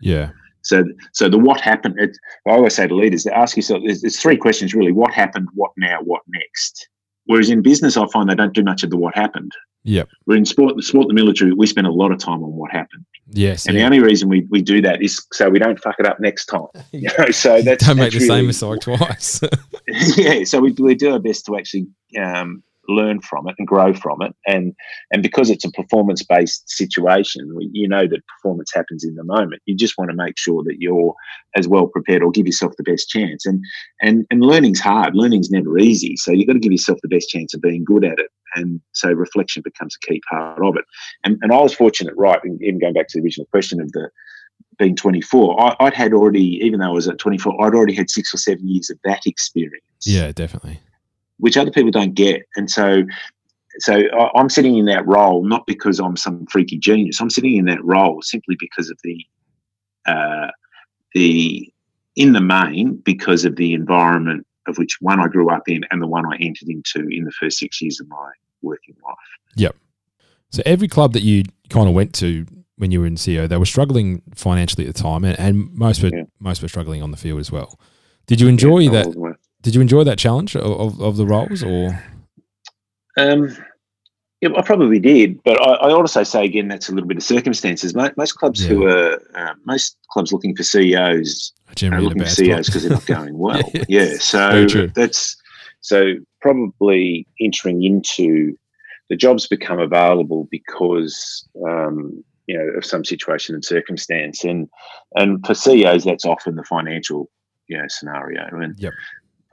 [0.00, 0.30] Yeah.
[0.64, 1.96] So, so the what happened.
[1.98, 2.16] It,
[2.48, 5.70] I always say to leaders, ask yourself: there's, there's three questions really: what happened, what
[5.76, 6.88] now, what next.
[7.26, 9.52] Whereas in business, I find they don't do much of the what happened.
[9.84, 10.04] Yeah.
[10.26, 12.70] We're in sport, the sport, the military, we spend a lot of time on what
[12.70, 13.04] happened.
[13.28, 13.66] Yes.
[13.66, 13.82] And yeah.
[13.82, 16.46] the only reason we, we do that is so we don't fuck it up next
[16.46, 16.66] time.
[16.92, 19.40] You know, so that's don't make that's the really, same mistake twice.
[20.16, 20.44] yeah.
[20.44, 21.86] So we, we do our best to actually
[22.18, 24.34] um, learn from it and grow from it.
[24.46, 24.74] And
[25.12, 29.62] and because it's a performance based situation, you know that performance happens in the moment.
[29.66, 31.14] You just want to make sure that you're
[31.56, 33.46] as well prepared or give yourself the best chance.
[33.46, 33.62] And
[34.02, 35.14] and and learning's hard.
[35.14, 36.16] Learning's never easy.
[36.16, 38.30] So you've got to give yourself the best chance of being good at it.
[38.56, 40.84] And so reflection becomes a key part of it.
[41.24, 44.10] And and I was fortunate, right, even going back to the original question of the
[44.76, 48.10] being 24, I, would had already, even though I was at 24, I'd already had
[48.10, 49.84] six or seven years of that experience.
[50.04, 50.80] Yeah, definitely
[51.44, 52.40] which other people don't get.
[52.56, 53.02] And so,
[53.80, 54.02] so
[54.34, 57.20] I'm sitting in that role not because I'm some freaky genius.
[57.20, 59.26] I'm sitting in that role simply because of the,
[60.06, 60.46] uh,
[61.12, 61.70] the
[62.16, 66.00] in the main because of the environment of which one I grew up in and
[66.00, 68.30] the one I entered into in the first six years of my
[68.62, 69.16] working life.
[69.56, 69.76] Yep.
[70.50, 72.46] So every club that you kind of went to
[72.78, 76.02] when you were in CEO, they were struggling financially at the time, and, and most
[76.02, 76.22] were yeah.
[76.40, 77.78] most were struggling on the field as well.
[78.26, 79.33] Did you enjoy yeah, that?
[79.64, 81.98] Did you enjoy that challenge of, of, the roles or?
[83.16, 83.56] Um,
[84.42, 87.22] yeah, I probably did, but I, I, also say again that's a little bit of
[87.22, 87.94] circumstances.
[87.94, 88.68] Most, most clubs yeah.
[88.68, 93.06] who are uh, most clubs looking for CEOs are looking for CEOs because they're not
[93.06, 93.62] going well.
[93.88, 94.34] yes.
[94.34, 95.34] Yeah, so that's
[95.80, 98.58] so probably entering into
[99.08, 104.68] the jobs become available because um, you know of some situation and circumstance, and
[105.14, 107.30] and for CEOs that's often the financial
[107.68, 108.92] you know scenario, and yep.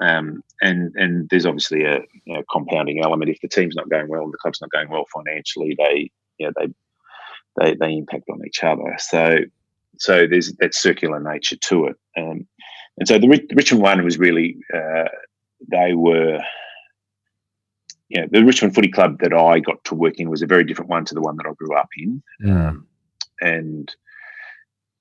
[0.02, 3.30] Um, and and there's obviously a you know, compounding element.
[3.30, 6.48] If the team's not going well and the club's not going well financially, they you
[6.48, 6.74] know, they
[7.60, 8.96] they they impact on each other.
[8.98, 9.38] So
[9.98, 11.96] so there's that circular nature to it.
[12.18, 12.48] Um,
[12.98, 15.10] and so the, the Richmond one was really uh,
[15.70, 16.40] they were.
[18.10, 20.90] Yeah, the Richmond Footy Club that I got to work in was a very different
[20.90, 22.86] one to the one that I grew up in, um,
[23.40, 23.96] and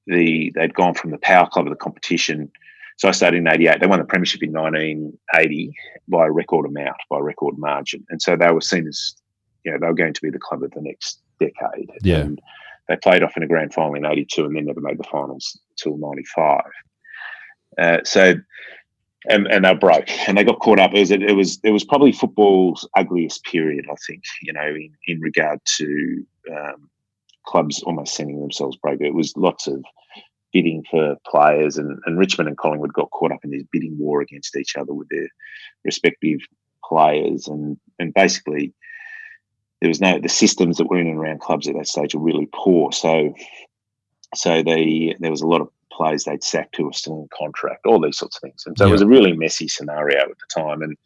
[0.06, 2.52] the they'd gone from the power club of the competition
[3.00, 3.80] so I started in 88.
[3.80, 5.74] They won the premiership in 1980
[6.08, 8.04] by a record amount, by a record margin.
[8.10, 9.14] And so they were seen as,
[9.64, 11.90] you know, they were going to be the club of the next decade.
[12.02, 12.18] Yeah.
[12.18, 12.42] And
[12.88, 15.58] they played off in a grand final in 82 and then never made the finals
[15.70, 16.60] until 95.
[17.78, 18.34] Uh, so,
[19.30, 20.92] and, and they broke and they got caught up.
[20.92, 24.92] It was, it was, it was probably football's ugliest period, I think, you know, in,
[25.06, 26.90] in regard to um,
[27.46, 29.00] clubs almost sending themselves broke.
[29.00, 29.82] It was lots of,
[30.52, 34.20] bidding for players, and, and Richmond and Collingwood got caught up in this bidding war
[34.20, 35.28] against each other with their
[35.84, 36.40] respective
[36.84, 38.72] players, and and basically
[39.80, 42.20] there was no the systems that were in and around clubs at that stage were
[42.20, 42.92] really poor.
[42.92, 43.34] So
[44.34, 47.86] so they there was a lot of players they'd sacked who were still in contract,
[47.86, 48.90] all these sorts of things, and so yeah.
[48.90, 50.96] it was a really messy scenario at the time, and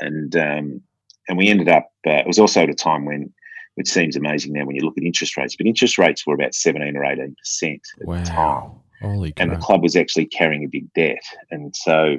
[0.00, 0.82] and um,
[1.28, 1.92] and we ended up.
[2.06, 3.32] Uh, it was also at a time when
[3.78, 5.54] which seems amazing now when you look at interest rates.
[5.54, 8.18] But interest rates were about 17 or 18 percent at wow.
[8.18, 8.70] the time.
[9.00, 9.60] Holy and crap.
[9.60, 11.22] the club was actually carrying a big debt.
[11.52, 12.18] And so,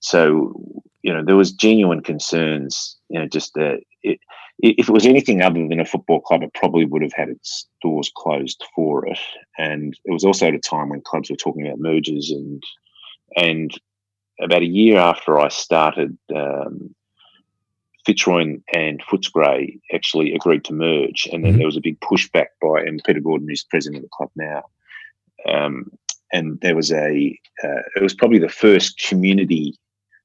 [0.00, 0.60] so
[1.02, 2.98] you know, there was genuine concerns.
[3.08, 4.18] You know, just that it,
[4.58, 7.68] if it was anything other than a football club, it probably would have had its
[7.80, 9.18] doors closed for it.
[9.56, 12.60] And it was also at a time when clubs were talking about mergers and
[13.36, 13.70] and
[14.42, 16.92] about a year after I started um,
[18.04, 21.58] Fitzroy and Footscray actually agreed to merge, and then mm-hmm.
[21.58, 24.62] there was a big pushback by and Peter Gordon, who's president of the club now,
[25.48, 25.90] um,
[26.32, 29.78] and there was a uh, it was probably the first community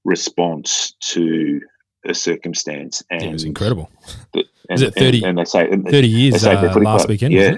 [0.04, 1.62] response to
[2.06, 3.89] a circumstance, and it was incredible.
[4.34, 5.20] The, and, Is it thirty?
[5.20, 7.58] And, and, they say thirty years they uh, last club, weekend, yeah.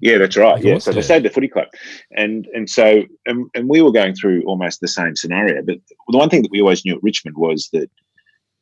[0.00, 0.62] Yeah, that's right.
[0.62, 1.68] Yeah, so they stayed the footy club,
[2.10, 5.62] and and so and, and we were going through almost the same scenario.
[5.62, 5.78] But
[6.08, 7.90] the one thing that we always knew at Richmond was that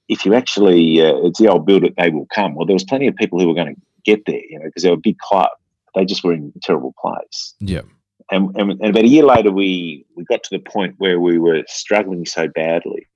[0.09, 2.55] if you actually, uh, it's the old build it, they will come.
[2.55, 4.83] Well, there was plenty of people who were going to get there, you know, because
[4.83, 5.49] they were a big club.
[5.95, 7.55] They just were in a terrible place.
[7.61, 7.83] Yeah.
[8.31, 11.39] And, and, and about a year later, we we got to the point where we
[11.39, 13.07] were struggling so badly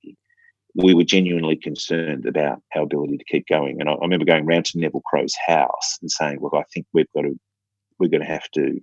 [0.75, 3.79] we were genuinely concerned about our ability to keep going.
[3.79, 6.85] And I, I, remember going round to Neville Crowe's house and saying, "Look, I think
[6.93, 7.37] we've got to,
[7.99, 8.79] we're going to have to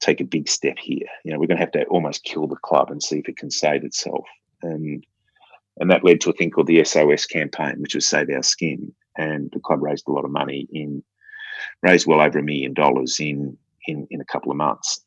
[0.00, 1.06] take a big step here.
[1.24, 3.36] You know, we're going to have to almost kill the club and see if it
[3.36, 4.26] can save itself."
[4.62, 5.04] And
[5.80, 8.92] and that led to a thing called the SOS campaign, which was Save Our Skin,
[9.16, 11.02] and the club raised a lot of money in
[11.82, 13.56] raised well over a million dollars in
[13.86, 15.00] in in a couple of months,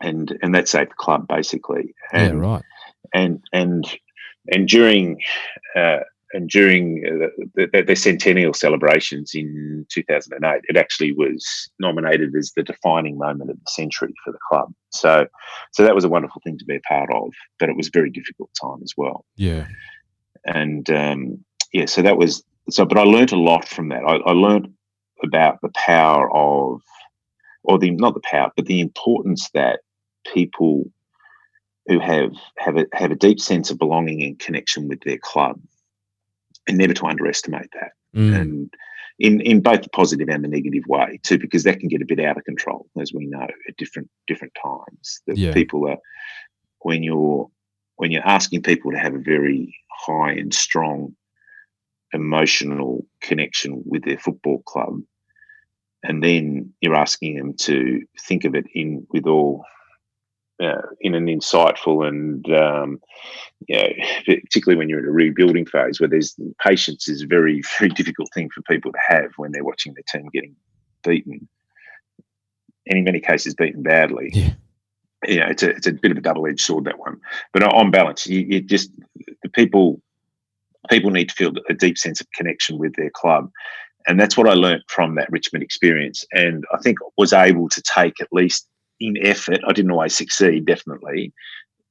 [0.00, 1.94] and and that saved the club basically.
[2.12, 2.62] And, yeah, right.
[3.12, 3.84] And and
[4.48, 5.20] and during
[5.76, 6.00] uh,
[6.34, 12.64] and during the, the, the, centennial celebrations in 2008, it actually was nominated as the
[12.64, 14.72] defining moment of the century for the club.
[14.90, 15.28] So,
[15.72, 17.92] so that was a wonderful thing to be a part of, but it was a
[17.94, 19.24] very difficult time as well.
[19.36, 19.68] Yeah,
[20.46, 22.84] and um, yeah, so that was so.
[22.84, 24.04] But I learned a lot from that.
[24.04, 24.72] I, I learned
[25.22, 26.80] about the power of,
[27.62, 29.80] or the not the power, but the importance that
[30.32, 30.84] people
[31.86, 35.60] who have have a, have a deep sense of belonging and connection with their club,
[36.68, 37.92] and never to underestimate that.
[38.14, 38.40] Mm.
[38.40, 38.74] And
[39.18, 42.06] in in both the positive and the negative way too, because that can get a
[42.06, 45.20] bit out of control, as we know at different different times.
[45.26, 45.52] That yeah.
[45.52, 45.98] people are
[46.80, 47.48] when you're
[47.96, 51.14] when you're asking people to have a very high and strong
[52.12, 55.00] emotional connection with their football club,
[56.02, 59.64] and then you're asking them to think of it in with all
[60.62, 63.00] uh, in an insightful and um,
[63.68, 63.88] you know,
[64.24, 68.28] particularly when you're in a rebuilding phase where there's patience is a very very difficult
[68.32, 70.54] thing for people to have when they're watching their team getting
[71.02, 71.48] beaten.
[72.86, 74.30] And in many cases beaten badly.
[74.32, 74.50] Yeah.
[75.26, 77.20] you know it's a, it's a bit of a double-edged sword that one.
[77.52, 78.90] But on balance you, you just
[79.44, 80.00] the people
[80.90, 83.48] people need to feel a deep sense of connection with their club
[84.06, 87.82] and that's what I learned from that Richmond experience and I think was able to
[87.82, 88.68] take at least
[89.00, 89.60] in effort.
[89.66, 91.32] I didn't always succeed, definitely,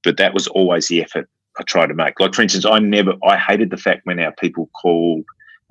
[0.04, 1.30] but that was always the effort
[1.60, 2.20] I tried to make.
[2.20, 5.24] Like for instance, I never I hated the fact when our people called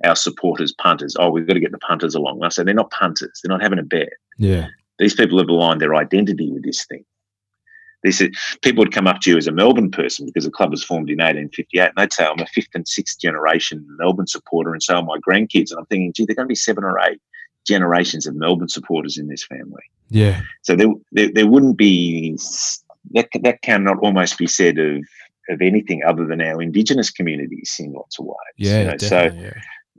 [0.03, 1.15] our supporters punters.
[1.17, 2.37] Oh, we've got to get the punters along.
[2.37, 3.39] And I said they're not punters.
[3.41, 4.09] They're not having a bet.
[4.37, 4.67] Yeah.
[4.99, 7.05] These people have aligned their identity with this thing.
[8.03, 10.71] They said people would come up to you as a Melbourne person because the club
[10.71, 14.73] was formed in 1858, and they'd say, I'm a fifth and sixth generation Melbourne supporter,
[14.73, 15.71] and so are my grandkids.
[15.71, 17.21] And I'm thinking, gee, they're going to be seven or eight
[17.65, 19.83] generations of Melbourne supporters in this family.
[20.09, 20.41] Yeah.
[20.61, 22.37] So there, there, there wouldn't be
[23.11, 23.29] that.
[23.41, 25.03] That cannot almost be said of
[25.49, 28.35] of anything other than our Indigenous communities in lots of ways.
[28.57, 28.79] Yeah.
[28.79, 28.97] You know?
[28.97, 29.23] So.
[29.23, 29.53] Yeah.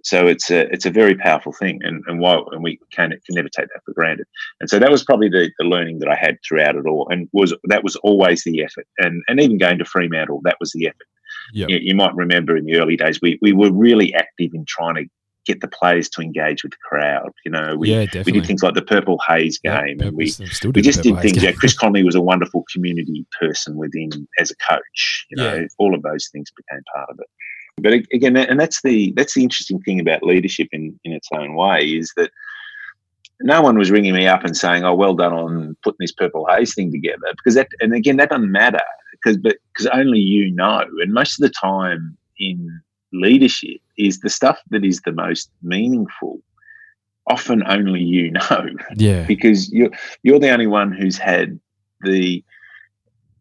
[0.04, 3.34] So it's a it's a very powerful thing, and and why and we can can
[3.34, 4.26] never take that for granted.
[4.60, 7.28] And so that was probably the, the learning that I had throughout it all, and
[7.32, 8.86] was that was always the effort.
[8.98, 11.06] And and even going to Fremantle, that was the effort.
[11.52, 11.68] Yep.
[11.68, 14.94] You, you, might remember in the early days, we, we were really active in trying
[14.94, 15.04] to
[15.44, 17.30] get the players to engage with the crowd.
[17.44, 20.32] You know, we, yeah, we did things like the Purple Haze game, yeah, and we
[20.74, 21.42] we just did things.
[21.42, 25.26] Yeah, Chris Connolly was a wonderful community person within as a coach.
[25.30, 25.66] You know, yeah.
[25.78, 27.26] all of those things became part of it.
[27.78, 31.54] But again, and that's the that's the interesting thing about leadership in in its own
[31.54, 32.30] way is that
[33.40, 36.46] no one was ringing me up and saying, "Oh, well done on putting this Purple
[36.48, 40.50] Haze thing together," because that and again that doesn't matter because but because only you
[40.50, 42.80] know, and most of the time in
[43.12, 46.40] leadership is the stuff that is the most meaningful
[47.28, 48.66] often only you know.
[48.96, 49.24] Yeah.
[49.26, 49.90] Because you're
[50.22, 51.58] you're the only one who's had
[52.02, 52.44] the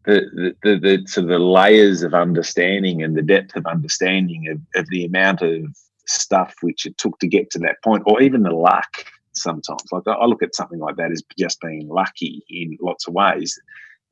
[0.04, 4.80] the, the, the, sort of the layers of understanding and the depth of understanding of,
[4.80, 5.64] of the amount of
[6.06, 10.06] stuff which it took to get to that point or even the luck sometimes like
[10.06, 13.58] i look at something like that as just being lucky in lots of ways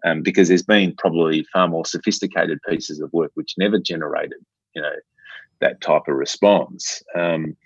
[0.05, 4.39] um, because there's been probably far more sophisticated pieces of work which never generated
[4.75, 4.95] you know
[5.63, 7.03] that type of response.
[7.15, 7.57] Um,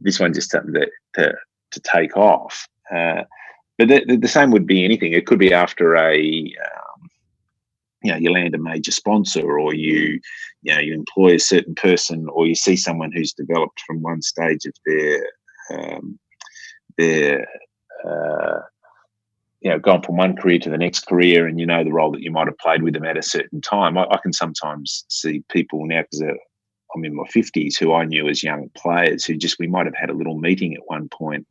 [0.00, 1.34] this one just something that to,
[1.72, 2.66] to take off.
[2.90, 3.24] Uh,
[3.76, 5.12] but the, the, same would be anything.
[5.12, 6.79] It could be after a, um,
[8.02, 10.20] you know, you land a major sponsor, or you,
[10.62, 14.22] you know, you employ a certain person, or you see someone who's developed from one
[14.22, 15.26] stage of their,
[15.72, 16.18] um,
[16.96, 17.46] their,
[18.06, 18.60] uh,
[19.60, 22.12] you know, gone from one career to the next career, and you know the role
[22.12, 23.98] that you might have played with them at a certain time.
[23.98, 26.22] I, I can sometimes see people now because
[26.94, 29.94] I'm in my 50s who I knew as young players who just we might have
[29.94, 31.46] had a little meeting at one point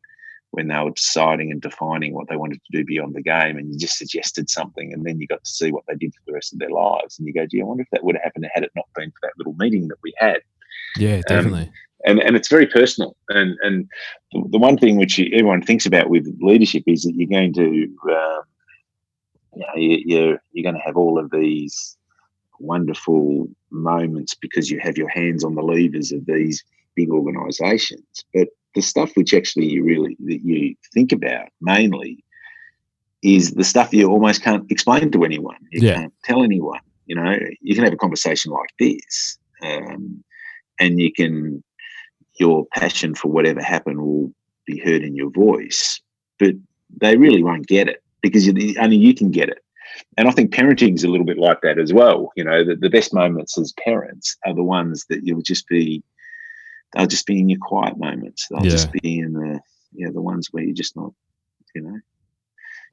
[0.52, 3.72] when they were deciding and defining what they wanted to do beyond the game, and
[3.72, 6.34] you just suggested something, and then you got to see what they did for the
[6.34, 8.47] rest of their lives, and you go, "Gee, I wonder if that would have happened
[8.54, 10.41] had it not been for that little meeting that we had."
[10.97, 11.62] Yeah, um, definitely.
[11.62, 11.74] Um,
[12.06, 13.89] and and it's very personal, and and
[14.32, 17.64] the one thing which everyone thinks about with leadership is that you're going to,
[18.12, 18.41] um,
[19.56, 21.97] you know, you're you're going to have all of these
[22.60, 26.64] wonderful moments because you have your hands on the levers of these
[26.95, 28.26] big organisations.
[28.34, 32.24] But the stuff which actually you really that you think about mainly
[33.22, 35.57] is the stuff you almost can't explain to anyone.
[35.72, 35.95] You yeah.
[35.95, 36.80] can't tell anyone.
[37.05, 40.24] You know, you can have a conversation like this, um,
[40.80, 41.63] and you can
[42.39, 44.32] your passion for whatever happened will
[44.65, 45.99] be heard in your voice,
[46.38, 46.53] but
[47.01, 49.59] they really won't get it because only you can get it.
[50.17, 52.32] And I think parenting is a little bit like that as well.
[52.36, 56.03] You know, the, the best moments as parents are the ones that you'll just be,
[56.94, 58.48] they'll just be in your quiet moments.
[58.50, 58.72] They'll yeah.
[58.72, 59.60] just be in the,
[59.94, 61.14] you know, the ones where you're just not,
[61.76, 62.00] you know.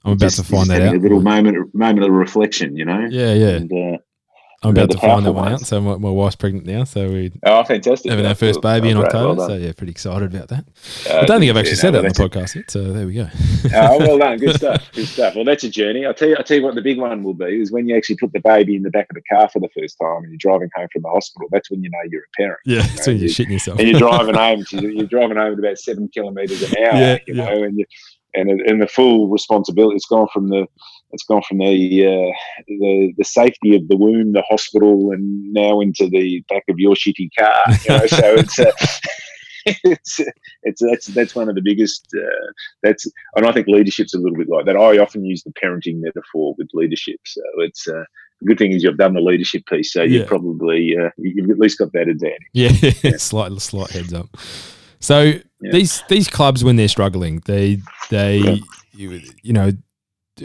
[0.04, 0.94] I'm about just, to find that out.
[0.94, 3.06] A little moment, moment of reflection, you know.
[3.10, 3.48] Yeah, yeah.
[3.48, 3.98] And, uh,
[4.62, 5.62] I'm about to find that one ones.
[5.62, 5.66] out.
[5.66, 8.90] So my, my, wife's pregnant now, so we oh fantastic having our first baby oh,
[8.92, 9.34] in October.
[9.34, 10.64] Well so yeah, pretty excited about that.
[11.08, 12.70] Uh, I don't think I've actually yeah, said no, that on the podcast yet.
[12.70, 13.28] So there we go.
[13.74, 15.34] oh well done, good stuff, good stuff.
[15.34, 16.06] Well, that's a journey.
[16.06, 16.36] I'll tell you.
[16.36, 18.40] I'll tell you what the big one will be is when you actually put the
[18.40, 20.88] baby in the back of the car for the first time and you're driving home
[20.92, 21.48] from the hospital.
[21.50, 22.60] That's when you know you're a parent.
[22.64, 23.02] Yeah, you know?
[23.02, 23.78] so you're shitting yourself.
[23.78, 24.64] and you're driving home.
[24.70, 26.98] You're driving home at about seven kilometres an hour.
[26.98, 27.84] Yeah, you know, and you
[28.34, 29.96] and and the full responsibility.
[29.96, 30.66] It's gone from the
[31.12, 35.80] it's gone from the, uh, the the safety of the womb, the hospital, and now
[35.80, 37.62] into the back of your shitty car.
[37.84, 38.06] You know?
[38.06, 38.58] so it's.
[38.58, 38.72] Uh,
[39.82, 40.20] it's
[40.62, 42.52] it's that's that's one of the biggest uh,
[42.84, 43.04] that's
[43.34, 44.76] and I think leadership's a little bit like that.
[44.76, 47.18] I often use the parenting metaphor with leadership.
[47.24, 48.04] So it's uh,
[48.40, 50.20] the good thing is you've done the leadership piece, so yeah.
[50.20, 52.38] you probably uh, you've at least got that advantage.
[52.52, 52.70] Yeah,
[53.02, 53.16] yeah.
[53.16, 54.28] slight slight heads up.
[55.00, 55.40] So yeah.
[55.72, 57.80] these these clubs when they're struggling, they
[58.10, 59.72] they you, you know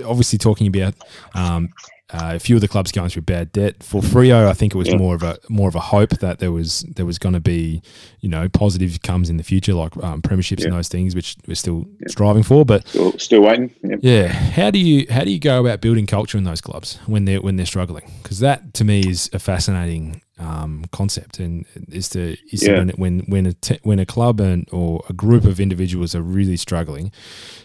[0.06, 0.96] obviously talking about
[1.36, 1.70] um,
[2.14, 3.82] uh, a few of the clubs going through bad debt.
[3.82, 4.98] For Freo, I think it was yeah.
[4.98, 7.82] more of a more of a hope that there was there was going to be
[8.20, 10.68] you know positive comes in the future like um, premierships yeah.
[10.68, 12.08] and those things, which we're still yeah.
[12.10, 12.66] striving for.
[12.66, 13.74] But still, still waiting.
[14.02, 14.28] Yeah.
[14.28, 17.42] How do you how do you go about building culture in those clubs when they're
[17.42, 18.12] when they're struggling?
[18.22, 23.20] Because that to me is a fascinating um, concept, and is to is when when
[23.22, 27.14] when a te- when a club and or a group of individuals are really struggling,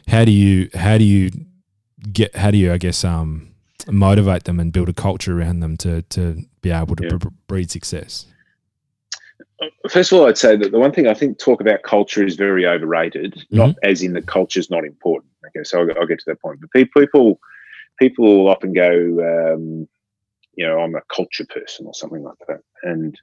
[0.06, 1.30] how do you how do you
[2.12, 3.54] get how do you I guess um
[3.88, 7.16] motivate them and build a culture around them to to be able to yeah.
[7.16, 8.26] b- breed success?
[9.88, 12.36] First of all, I'd say that the one thing I think talk about culture is
[12.36, 13.34] very overrated.
[13.34, 13.56] Mm-hmm.
[13.56, 15.32] Not as in the culture is not important.
[15.46, 16.60] Okay, so I'll, I'll, get to that point.
[16.60, 17.40] But people
[17.98, 18.90] people often go,
[19.54, 19.88] um,
[20.54, 23.18] you know, I'm a culture person or something like that, and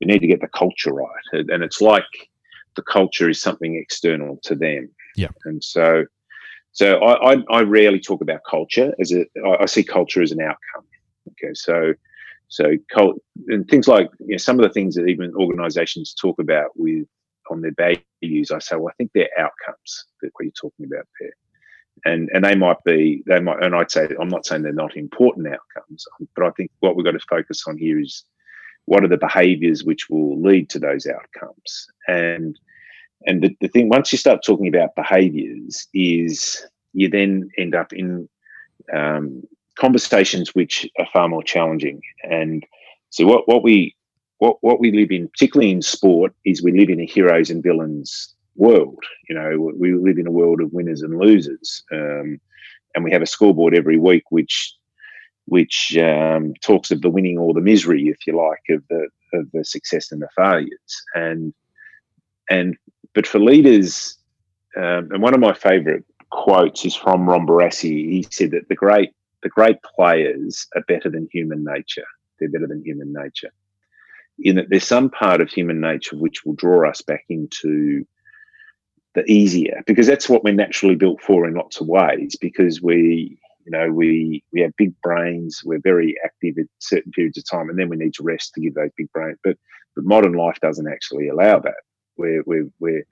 [0.00, 1.24] you need to get the culture right.
[1.32, 2.04] And it's like
[2.74, 4.90] the culture is something external to them.
[5.16, 6.04] Yeah, and so
[6.80, 9.26] so I, I, I rarely talk about culture as a.
[9.60, 10.86] I see culture as an outcome.
[11.32, 11.92] Okay, so
[12.48, 16.38] so cult, and things like you know, some of the things that even organisations talk
[16.38, 17.06] about with
[17.50, 21.06] on their values, I say, well, I think they're outcomes that what you're talking about
[21.20, 21.32] there,
[22.06, 24.96] and and they might be they might, and I'd say I'm not saying they're not
[24.96, 28.24] important outcomes, but I think what we've got to focus on here is
[28.86, 32.58] what are the behaviours which will lead to those outcomes, and
[33.26, 37.92] and the, the thing, once you start talking about behaviors, is you then end up
[37.92, 38.28] in
[38.92, 39.42] um,
[39.78, 42.00] conversations which are far more challenging.
[42.22, 42.64] And
[43.10, 43.94] so, what, what we
[44.38, 47.62] what, what we live in, particularly in sport, is we live in a heroes and
[47.62, 49.04] villains world.
[49.28, 52.40] You know, we live in a world of winners and losers, um,
[52.94, 54.74] and we have a scoreboard every week which
[55.46, 59.50] which um, talks of the winning or the misery, if you like, of the of
[59.52, 61.02] the success and the failures.
[61.14, 61.52] And
[62.48, 62.76] and
[63.14, 64.16] but for leaders,
[64.76, 68.10] um, and one of my favourite quotes is from Ron Barassi.
[68.10, 69.10] He said that the great
[69.42, 72.04] the great players are better than human nature.
[72.38, 73.50] They're better than human nature.
[74.38, 78.06] In that there's some part of human nature which will draw us back into
[79.14, 82.36] the easier, because that's what we're naturally built for in lots of ways.
[82.40, 87.38] Because we, you know, we we have big brains, we're very active at certain periods
[87.38, 89.38] of time, and then we need to rest to give those big brains.
[89.42, 89.58] But
[89.96, 91.82] but modern life doesn't actually allow that
[92.20, 93.02] where where where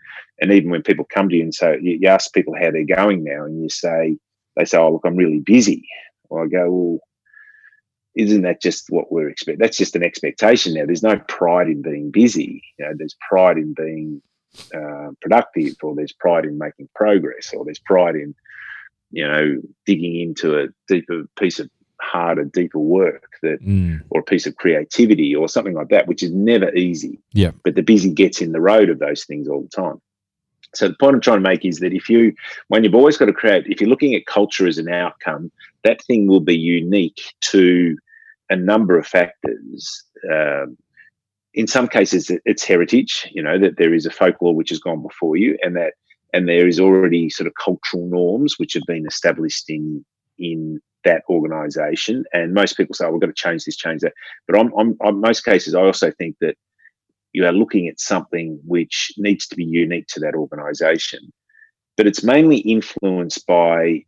[0.40, 2.96] and even when people come to you and say you, you ask people how they're
[2.96, 4.16] going now and you say
[4.56, 5.82] they say oh look i'm really busy.
[6.30, 6.98] I go well
[8.14, 10.84] isn't that just what we're expecting that's just an expectation now.
[10.86, 14.22] There's no pride in being busy you know there's pride in being
[14.74, 18.34] uh, productive or there's pride in making progress or there's pride in
[19.10, 21.70] you know digging into a deeper piece of
[22.08, 24.00] harder, deeper work that, mm.
[24.10, 27.20] or a piece of creativity or something like that, which is never easy.
[27.32, 27.52] Yeah.
[27.64, 30.00] But the busy gets in the road of those things all the time.
[30.74, 32.34] So the point I'm trying to make is that if you,
[32.68, 35.50] when you've always got to create, if you're looking at culture as an outcome,
[35.84, 37.20] that thing will be unique
[37.52, 37.96] to
[38.50, 40.04] a number of factors.
[40.30, 40.76] Um,
[41.54, 43.28] in some cases, it's heritage.
[43.32, 45.94] You know that there is a folklore which has gone before you, and that
[46.32, 50.04] and there is already sort of cultural norms which have been established in
[50.38, 52.24] in that organisation.
[52.32, 54.14] And most people say, oh, "We've got to change this, change that."
[54.46, 56.56] But I'm, I'm most cases, I also think that
[57.32, 61.32] you are looking at something which needs to be unique to that organization.
[61.96, 64.04] But it's mainly influenced by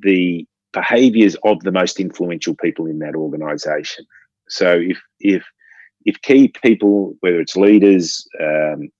[0.00, 4.04] the behaviors of the most influential people in that organization.
[4.48, 5.44] So if if
[6.04, 8.90] if key people, whether it's leaders, um,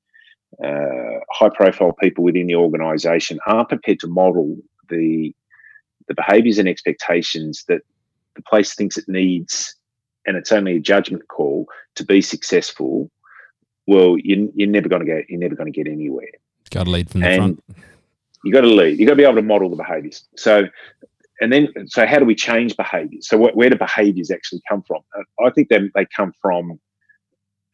[0.62, 4.56] uh, high profile people within the organization, aren't prepared to model
[4.88, 5.34] the
[6.08, 7.82] the behaviors and expectations that
[8.34, 9.74] the place thinks it needs,
[10.26, 13.10] and it's only a judgment call to be successful,
[13.86, 16.28] well, you, you're never going to get you're never going to get anywhere.
[16.70, 17.64] Got to lead from the and front.
[18.44, 18.98] You got to lead.
[18.98, 20.24] You got to be able to model the behaviors.
[20.36, 20.64] So,
[21.40, 23.28] and then so how do we change behaviors?
[23.28, 25.02] So wh- where do behaviors actually come from?
[25.16, 26.78] Uh, I think they they come from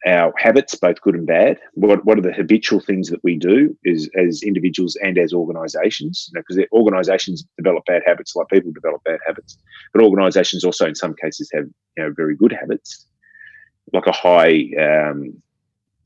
[0.05, 1.59] our habits, both good and bad.
[1.73, 6.29] What what are the habitual things that we do is as individuals and as organisations?
[6.33, 9.57] Because you know, organisations develop bad habits, like people develop bad habits,
[9.93, 13.05] but organisations also, in some cases, have you know very good habits,
[13.93, 15.33] like a high, um,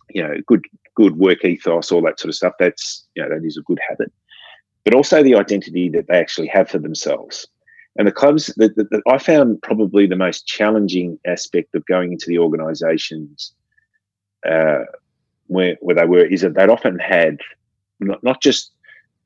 [0.10, 2.54] you know, good good work ethos, all that sort of stuff.
[2.60, 4.12] That's you know that is a good habit,
[4.84, 7.48] but also the identity that they actually have for themselves.
[8.00, 12.28] And the clubs that, that, I found probably the most challenging aspect of going into
[12.28, 13.54] the organisations
[14.48, 14.86] uh,
[15.48, 17.40] where, where they were is that they'd often had
[18.00, 18.72] not, not just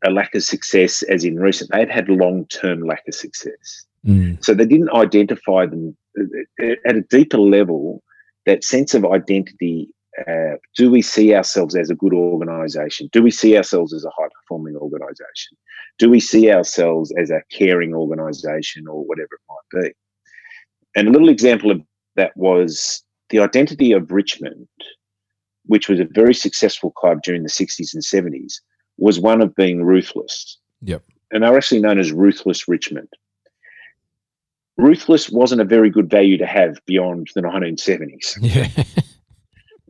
[0.05, 3.86] a lack of success as in recent, they'd had long term lack of success.
[4.05, 4.43] Mm.
[4.43, 8.03] So they didn't identify them uh, at a deeper level,
[8.45, 9.89] that sense of identity.
[10.28, 13.09] Uh, do we see ourselves as a good organization?
[13.13, 15.57] Do we see ourselves as a high performing organization?
[15.99, 19.91] Do we see ourselves as a caring organization or whatever it might be?
[20.95, 21.82] And a little example of
[22.17, 24.67] that was the identity of Richmond
[25.66, 28.55] which was a very successful club during the 60s and 70s,
[28.97, 30.57] was one of being ruthless.
[30.82, 31.03] Yep.
[31.32, 33.07] And they were actually known as Ruthless Richmond.
[34.78, 38.38] Ruthless wasn't a very good value to have beyond the 1970s.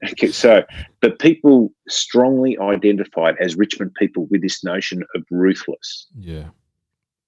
[0.04, 0.10] Yeah.
[0.14, 0.64] okay, so,
[1.00, 6.08] but people strongly identified as Richmond people with this notion of ruthless.
[6.18, 6.50] Yeah.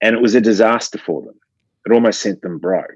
[0.02, 1.36] And it was a disaster for them.
[1.86, 2.90] It almost sent them broke.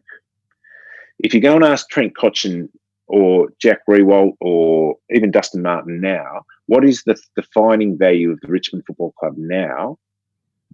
[1.20, 2.70] If you go and ask Trent Cotchin
[3.08, 8.47] or Jack Riewoldt or even Dustin Martin now, what is the defining value of the
[8.47, 9.97] Richmond Football Club now?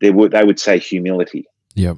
[0.01, 1.45] They would they would say humility.
[1.75, 1.97] Yep.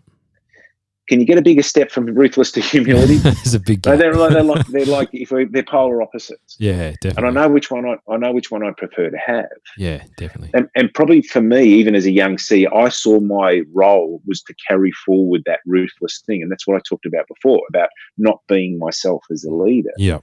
[1.08, 3.16] Can you get a bigger step from ruthless to humility?
[3.24, 3.86] it's a big.
[3.86, 6.56] No, they're like they're like they're like if we, they're polar opposites.
[6.60, 7.18] Yeah, definitely.
[7.18, 9.46] And I know which one I, I know which one I prefer to have.
[9.78, 10.50] Yeah, definitely.
[10.54, 14.42] And, and probably for me, even as a young C, I saw my role was
[14.44, 18.40] to carry forward that ruthless thing, and that's what I talked about before about not
[18.48, 19.94] being myself as a leader.
[19.98, 20.20] Yeah.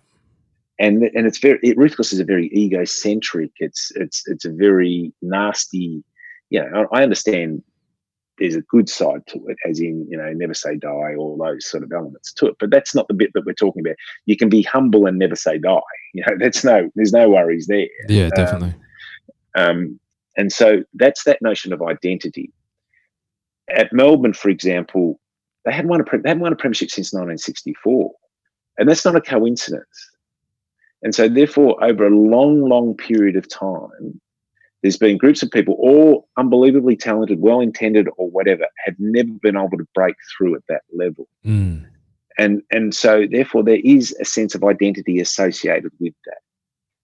[0.80, 3.53] And and it's very it, ruthless is a very egocentric.
[3.59, 6.03] It's it's it's a very nasty.
[6.51, 7.62] You know, I understand
[8.39, 11.68] there's a good side to it, as in, you know, never say die, all those
[11.68, 12.57] sort of elements to it.
[12.59, 13.97] But that's not the bit that we're talking about.
[14.26, 15.80] You can be humble and never say die.
[16.14, 17.87] You know, that's no, there's no worries there.
[18.07, 18.74] Yeah, definitely.
[19.55, 20.01] Um, um,
[20.37, 22.53] and so that's that notion of identity.
[23.70, 25.18] At Melbourne, for example,
[25.64, 28.11] they hadn't won a they hadn't won a premiership since 1964,
[28.76, 30.11] and that's not a coincidence.
[31.03, 34.20] And so, therefore, over a long, long period of time,
[34.83, 39.57] there's been groups of people, all unbelievably talented, well intended, or whatever, have never been
[39.57, 41.28] able to break through at that level.
[41.45, 41.87] Mm.
[42.39, 46.39] And, and so, therefore, there is a sense of identity associated with that.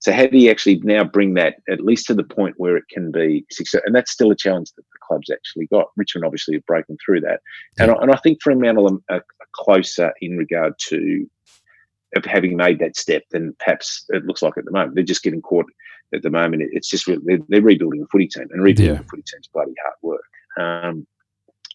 [0.01, 2.85] So, how do you actually now bring that at least to the point where it
[2.91, 3.87] can be successful?
[3.87, 5.89] And that's still a challenge that the club's actually got.
[5.97, 7.41] Richmond obviously have broken through that.
[7.79, 11.29] And, I, and I think Fremantle are, are closer in regard to
[12.17, 14.95] of having made that step than perhaps it looks like at the moment.
[14.95, 15.67] They're just getting caught
[16.15, 16.63] at the moment.
[16.73, 19.01] It's just they're, they're rebuilding a footy team, and rebuilding yeah.
[19.01, 20.23] a footy team is bloody hard work.
[20.59, 21.07] Um,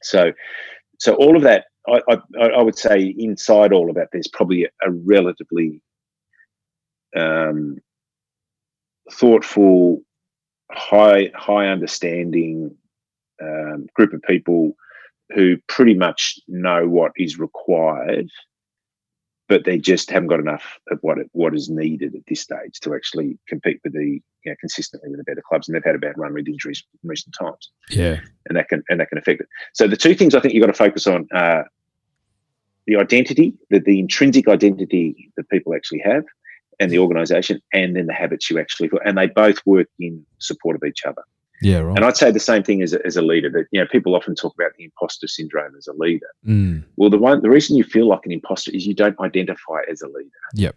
[0.02, 0.34] so,
[1.00, 4.66] so all of that, I, I, I, would say, inside all of that, there's probably
[4.66, 5.82] a, a relatively
[7.16, 7.78] um,
[9.12, 10.02] thoughtful,
[10.72, 12.76] high high understanding
[13.42, 14.76] um, group of people
[15.34, 18.30] who pretty much know what is required
[19.48, 22.80] but they just haven't got enough of what it, what is needed at this stage
[22.82, 25.96] to actually compete with the you know, consistently with the better clubs, and they've had
[25.96, 27.70] a bad run with injuries in recent times.
[27.90, 29.48] Yeah, and that can and that can affect it.
[29.74, 31.68] So the two things I think you've got to focus on are
[32.86, 36.26] the identity, the, the intrinsic identity that people actually have,
[36.80, 40.76] and the organisation, and then the habits you actually and they both work in support
[40.76, 41.24] of each other.
[41.64, 41.96] Yeah, right.
[41.96, 43.50] And I'd say the same thing as a, as a leader.
[43.50, 46.28] That you know, people often talk about the imposter syndrome as a leader.
[46.46, 46.84] Mm.
[46.98, 50.02] Well, the one the reason you feel like an imposter is you don't identify as
[50.02, 50.30] a leader.
[50.56, 50.76] Yep.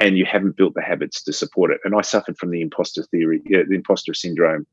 [0.00, 1.80] And you haven't built the habits to support it.
[1.82, 4.64] And I suffered from the imposter theory, yeah, the imposter syndrome,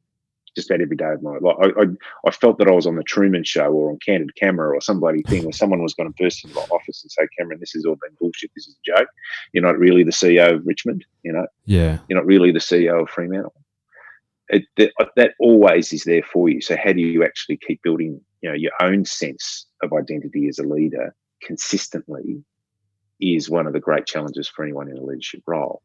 [0.55, 1.55] just about every day of my life.
[1.59, 1.85] I, I,
[2.27, 5.23] I felt that I was on the Truman Show or on Candid Camera or somebody
[5.23, 7.85] thing where someone was going to burst into my office and say, "Cameron, this has
[7.85, 8.51] all been bullshit.
[8.55, 9.09] This is a joke.
[9.53, 11.05] You're not really the CEO of Richmond.
[11.23, 13.53] You know, yeah, you're not really the CEO of Fremantle."
[14.49, 16.61] It, that, that always is there for you.
[16.61, 20.59] So how do you actually keep building, you know, your own sense of identity as
[20.59, 22.43] a leader consistently?
[23.21, 25.81] Is one of the great challenges for anyone in a leadership role.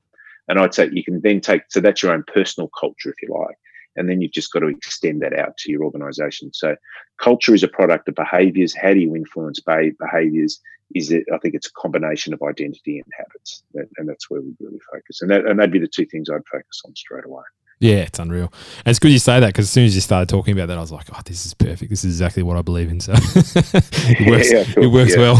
[0.49, 3.33] And I'd say you can then take, so that's your own personal culture, if you
[3.33, 3.57] like.
[3.95, 6.53] And then you've just got to extend that out to your organization.
[6.53, 6.75] So
[7.19, 8.75] culture is a product of behaviors.
[8.75, 10.61] How do you influence behaviors?
[10.97, 13.63] Is it, I think it's a combination of identity and habits.
[13.97, 15.23] And that's where we really focus.
[15.23, 17.45] And, that, and that'd be the two things I'd focus on straight away.
[17.81, 18.53] Yeah, it's unreal.
[18.85, 20.77] And it's good you say that because as soon as you started talking about that,
[20.77, 21.89] I was like, oh, this is perfect.
[21.89, 23.01] This is exactly what I believe in.
[23.01, 25.19] So it works, yeah, it works yeah.
[25.19, 25.37] well.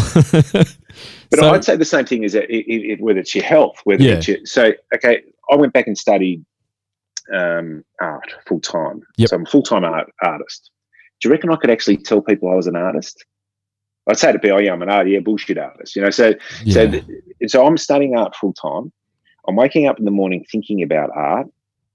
[1.31, 3.83] but so, I'd say the same thing is that it, it, whether it's your health,
[3.85, 4.15] whether yeah.
[4.15, 6.43] it's your, so, okay, I went back and studied
[7.35, 9.03] um, art full time.
[9.19, 9.29] Yep.
[9.29, 10.71] So I'm a full time art, artist.
[11.21, 13.23] Do you reckon I could actually tell people I was an artist?
[14.09, 15.95] I'd say to people, oh, yeah, I'm an art, yeah, bullshit artist.
[15.95, 16.33] You know, so,
[16.67, 16.91] so,
[17.47, 18.91] so I'm studying art full time.
[19.47, 21.47] I'm waking up in the morning thinking about art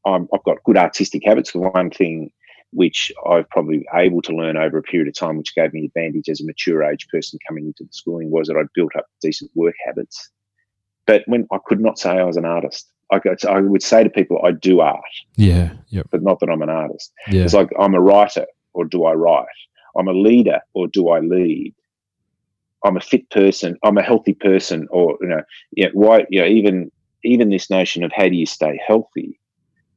[0.06, 1.51] I'm, I've got good artistic habits.
[1.51, 2.32] The one thing
[2.72, 6.30] which I've probably able to learn over a period of time, which gave me advantage
[6.30, 9.51] as a mature age person coming into the schooling, was that I built up decent
[9.56, 10.30] work habits.
[11.08, 14.10] But when I could not say I was an artist, I, I would say to
[14.10, 14.99] people, I do art.
[15.36, 15.72] Yeah.
[15.89, 16.08] Yep.
[16.12, 17.14] But not that I'm an artist.
[17.30, 17.43] Yeah.
[17.43, 19.45] It's like I'm a writer or do I write?
[19.97, 21.74] I'm a leader or do I lead?
[22.84, 23.78] I'm a fit person.
[23.84, 25.41] I'm a healthy person, or you know,
[25.72, 25.88] yeah.
[25.93, 26.26] Why?
[26.30, 26.91] You know, even
[27.24, 29.39] even this notion of how do you stay healthy?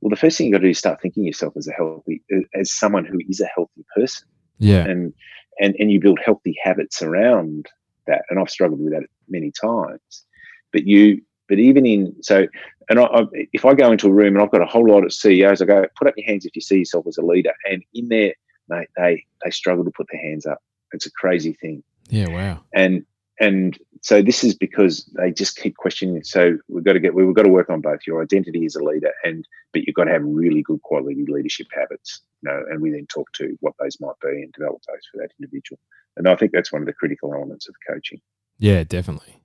[0.00, 2.22] Well, the first thing you got to do is start thinking yourself as a healthy,
[2.32, 4.26] uh, as someone who is a healthy person.
[4.58, 4.84] Yeah.
[4.84, 5.12] And
[5.60, 7.66] and and you build healthy habits around
[8.06, 8.22] that.
[8.30, 10.24] And I've struggled with that many times.
[10.72, 12.46] But you, but even in so,
[12.90, 13.22] and I, I,
[13.52, 15.64] if I go into a room and I've got a whole lot of CEOs, I
[15.64, 17.52] go, put up your hands if you see yourself as a leader.
[17.64, 18.34] And in there,
[18.68, 20.58] mate, they they struggle to put their hands up.
[20.92, 21.82] It's a crazy thing.
[22.08, 22.28] Yeah.
[22.28, 22.60] Wow.
[22.74, 23.04] And
[23.40, 26.22] and so this is because they just keep questioning.
[26.24, 28.82] So we've got to get we've got to work on both your identity as a
[28.82, 32.20] leader and but you've got to have really good quality leadership habits.
[32.42, 35.18] You know, and we then talk to what those might be and develop those for
[35.18, 35.78] that individual.
[36.16, 38.20] And I think that's one of the critical elements of coaching.
[38.58, 39.40] Yeah, definitely.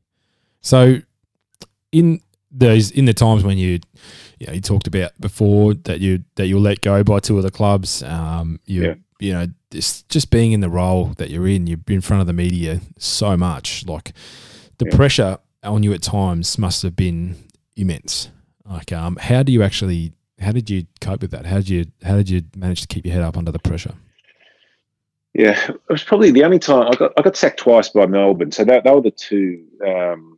[0.61, 0.97] So
[1.91, 2.21] in
[2.51, 3.79] those in the times when you
[4.39, 7.43] you know you talked about before that you that you'll let go by two of
[7.43, 8.93] the clubs, um, you yeah.
[9.23, 12.27] You know just just being in the role that you're in, you're in front of
[12.27, 13.85] the media so much.
[13.87, 14.13] Like
[14.77, 14.95] the yeah.
[14.95, 17.35] pressure on you at times must have been
[17.75, 18.29] immense.
[18.65, 20.13] Like, um, how do you actually?
[20.39, 21.45] How did you cope with that?
[21.45, 21.85] How did you?
[22.03, 23.93] How did you manage to keep your head up under the pressure?
[25.33, 28.51] Yeah, it was probably the only time I got I got sacked twice by Melbourne.
[28.51, 30.37] So that, that were the two um,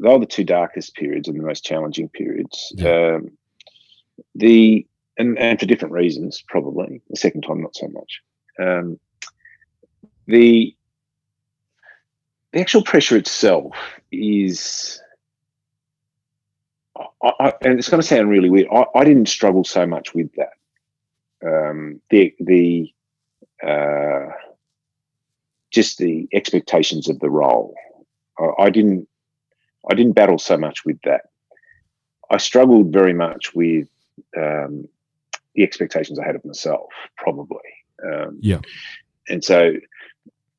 [0.00, 2.72] they were the two darkest periods and the most challenging periods.
[2.76, 3.16] Yeah.
[3.16, 3.30] Um,
[4.34, 4.86] the
[5.16, 7.00] and, and for different reasons, probably.
[7.10, 8.22] The second time, not so much.
[8.58, 8.98] Um,
[10.26, 10.74] the
[12.52, 13.74] the actual pressure itself
[14.12, 15.02] is,
[16.96, 18.68] I, I, and it's going to sound really weird.
[18.72, 20.52] I, I, didn't struggle so much with that.
[21.44, 22.92] Um, the the
[23.66, 24.32] uh,
[25.70, 27.74] just the expectations of the role.
[28.38, 29.08] I, I didn't
[29.90, 31.22] I didn't battle so much with that.
[32.30, 33.88] I struggled very much with
[34.36, 34.88] um,
[35.54, 37.58] the expectations I had of myself, probably.
[38.04, 38.60] Um, yeah.
[39.28, 39.74] And so,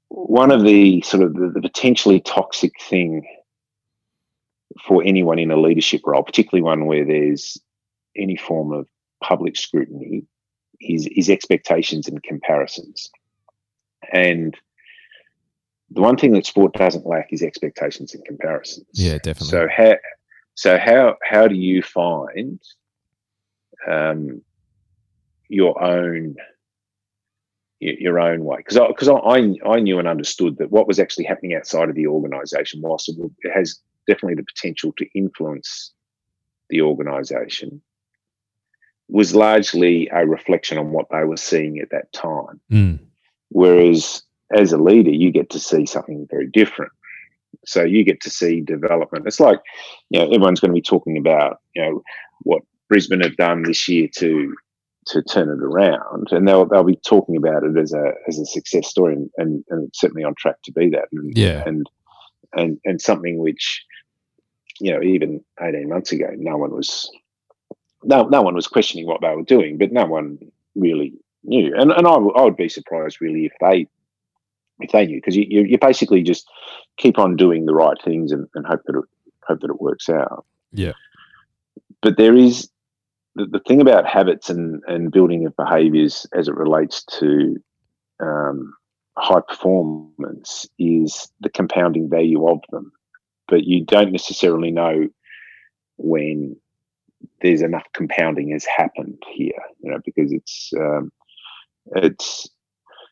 [0.10, 3.28] one of the sort of the, the, potentially toxic thing
[4.88, 7.58] for anyone in a leadership role, particularly one where there's
[8.16, 8.88] any form of
[9.22, 10.24] public scrutiny,
[10.80, 13.10] is, is expectations and comparisons.
[14.14, 14.56] And
[15.92, 18.88] the one thing that sport doesn't lack is expectations and comparisons.
[18.94, 19.48] Yeah, definitely.
[19.48, 19.96] So how
[20.56, 22.60] so how how do you find
[23.88, 24.42] um,
[25.50, 26.36] your own
[27.80, 31.26] your own way because because I, I, I knew and understood that what was actually
[31.26, 35.92] happening outside of the organisation, whilst it, it has definitely the potential to influence
[36.70, 37.82] the organisation,
[39.10, 42.60] was largely a reflection on what they were seeing at that time.
[42.72, 43.00] Mm.
[43.50, 46.92] Whereas as a leader, you get to see something very different.
[47.66, 49.28] So you get to see development.
[49.28, 49.60] It's like,
[50.10, 52.04] you know, everyone's going to be talking about, you know,
[52.42, 54.56] what Brisbane have done this year to
[55.08, 58.46] to turn it around, and they'll they'll be talking about it as a as a
[58.46, 61.08] success story, and, and, and certainly on track to be that.
[61.12, 61.90] And, yeah, and
[62.54, 63.84] and and something which,
[64.80, 67.12] you know, even eighteen months ago, no one was
[68.04, 70.40] no no one was questioning what they were doing, but no one
[70.76, 71.74] really knew.
[71.76, 73.88] And and I, w- I would be surprised really if they
[74.80, 76.48] if they knew because you, you, you basically just
[76.98, 79.06] keep on doing the right things and, and hope that it
[79.48, 80.46] hope that it works out.
[80.72, 80.94] Yeah.
[82.02, 82.70] But there is
[83.36, 87.58] the, the thing about habits and, and building of behaviors as it relates to
[88.22, 88.74] um,
[89.18, 92.92] high performance is the compounding value of them.
[93.48, 95.08] But you don't necessarily know
[95.98, 96.56] when
[97.42, 101.12] there's enough compounding has happened here, you know, because it's um,
[101.96, 102.50] it's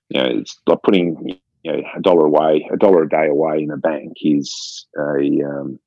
[0.10, 3.62] you know it's like putting you know a dollar away, a dollar a day away
[3.62, 5.80] in a bank is a, um,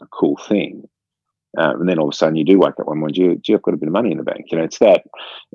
[0.00, 0.88] a cool thing.
[1.56, 3.62] Uh, and then all of a sudden you do wake up one morning, gee, I've
[3.62, 4.46] got a bit of money in the bank.
[4.50, 5.04] You know, it's that,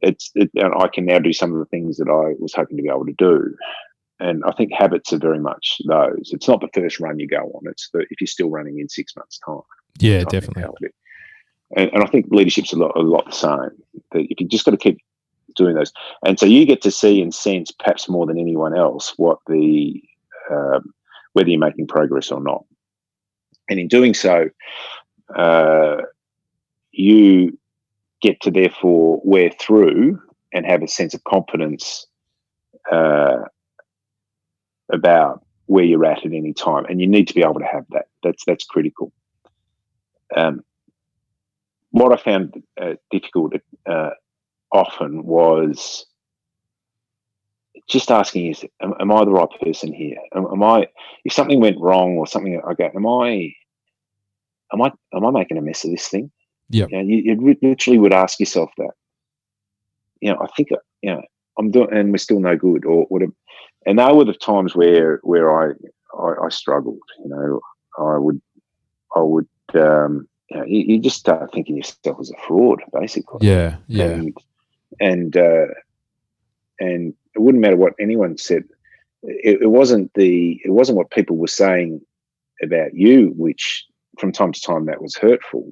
[0.01, 2.83] it's, it, I can now do some of the things that I was hoping to
[2.83, 3.55] be able to do.
[4.19, 6.31] And I think habits are very much those.
[6.31, 7.63] It's not the first run you go on.
[7.65, 9.61] It's the, if you're still running in six months' time.
[9.99, 10.63] Yeah, definitely.
[11.75, 14.01] And, and, I think leadership's a lot, a lot the same.
[14.11, 14.99] That if you just got to keep
[15.55, 15.91] doing those,
[16.25, 20.01] and so you get to see and sense, perhaps more than anyone else, what the
[20.51, 20.93] um,
[21.33, 22.63] whether you're making progress or not.
[23.69, 24.49] And in doing so,
[25.35, 25.97] uh,
[26.91, 27.57] you
[28.21, 30.21] get to therefore wear through
[30.53, 32.07] and have a sense of confidence
[32.91, 33.43] uh,
[34.91, 37.85] about where you're at at any time, and you need to be able to have
[37.91, 38.05] that.
[38.21, 39.11] That's that's critical.
[40.35, 40.63] Um,
[41.91, 43.53] what I found uh, difficult
[43.85, 44.11] uh,
[44.71, 46.05] often was
[47.87, 50.17] just asking is am, am, I the right person here?
[50.35, 50.87] Am, am, I
[51.23, 53.53] if something went wrong or something I go, am I
[54.71, 56.31] am I am I making a mess of this thing?
[56.69, 56.85] Yeah.
[56.89, 58.91] You, know, you, you, literally would ask yourself that.
[60.21, 60.69] You know, I think
[61.01, 61.21] you know
[61.57, 63.31] I'm doing, and we're still no good, or would
[63.85, 65.73] and they were the times where where I,
[66.17, 66.99] I, I struggled.
[67.23, 67.61] You know,
[67.97, 68.41] I would
[69.15, 73.45] I would um, you, know, you, you, just start thinking yourself as a fraud, basically.
[73.47, 74.05] Yeah, yeah.
[74.05, 74.37] And
[74.99, 75.67] and uh,
[76.79, 78.63] and it wouldn't matter what anyone said.
[79.23, 82.01] It, it wasn't the it wasn't what people were saying
[82.61, 83.85] about you, which
[84.19, 85.71] from time to time that was hurtful.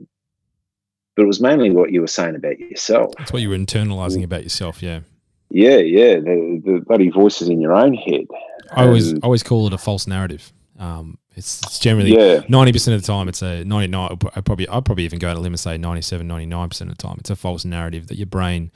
[1.15, 3.13] But it was mainly what you were saying about yourself.
[3.17, 5.01] That's what you were internalizing about yourself, yeah.
[5.49, 6.15] Yeah, yeah.
[6.15, 8.25] The, the bloody voices in your own head.
[8.71, 10.53] I always, I always call it a false narrative.
[10.79, 13.29] Um, it's, it's generally ninety percent of the time.
[13.29, 14.17] It's a ninety nine.
[14.35, 17.17] I probably I probably even go limb and say 97, 99 percent of the time.
[17.19, 18.71] It's a false narrative that your brain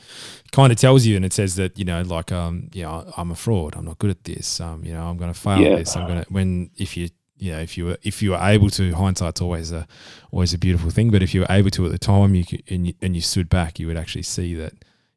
[0.51, 3.35] kind of tells you, and it says that you know, like um, yeah, I'm a
[3.35, 3.75] fraud.
[3.75, 4.61] I'm not good at this.
[4.61, 5.75] Um, you know, I'm going to fail yeah.
[5.75, 5.97] this.
[5.97, 8.69] I'm going to when if you you know if you were if you were able
[8.71, 9.87] to hindsight's always a
[10.31, 11.11] always a beautiful thing.
[11.11, 13.21] But if you were able to at the time, you could, and you, and you
[13.21, 14.73] stood back, you would actually see that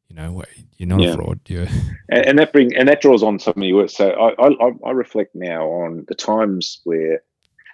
[0.09, 0.43] you know
[0.77, 1.09] you're not yeah.
[1.09, 1.39] a fraud.
[1.47, 1.67] you
[2.09, 3.89] and, and, that bring and that draws on some of your work.
[3.89, 7.21] So I, I, I reflect now on the times where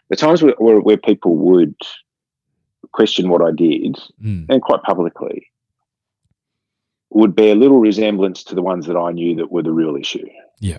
[0.09, 1.75] the times where, where, where people would
[2.91, 4.45] question what I did, mm.
[4.47, 5.49] and quite publicly,
[7.09, 10.27] would bear little resemblance to the ones that I knew that were the real issue.
[10.59, 10.77] Yeah.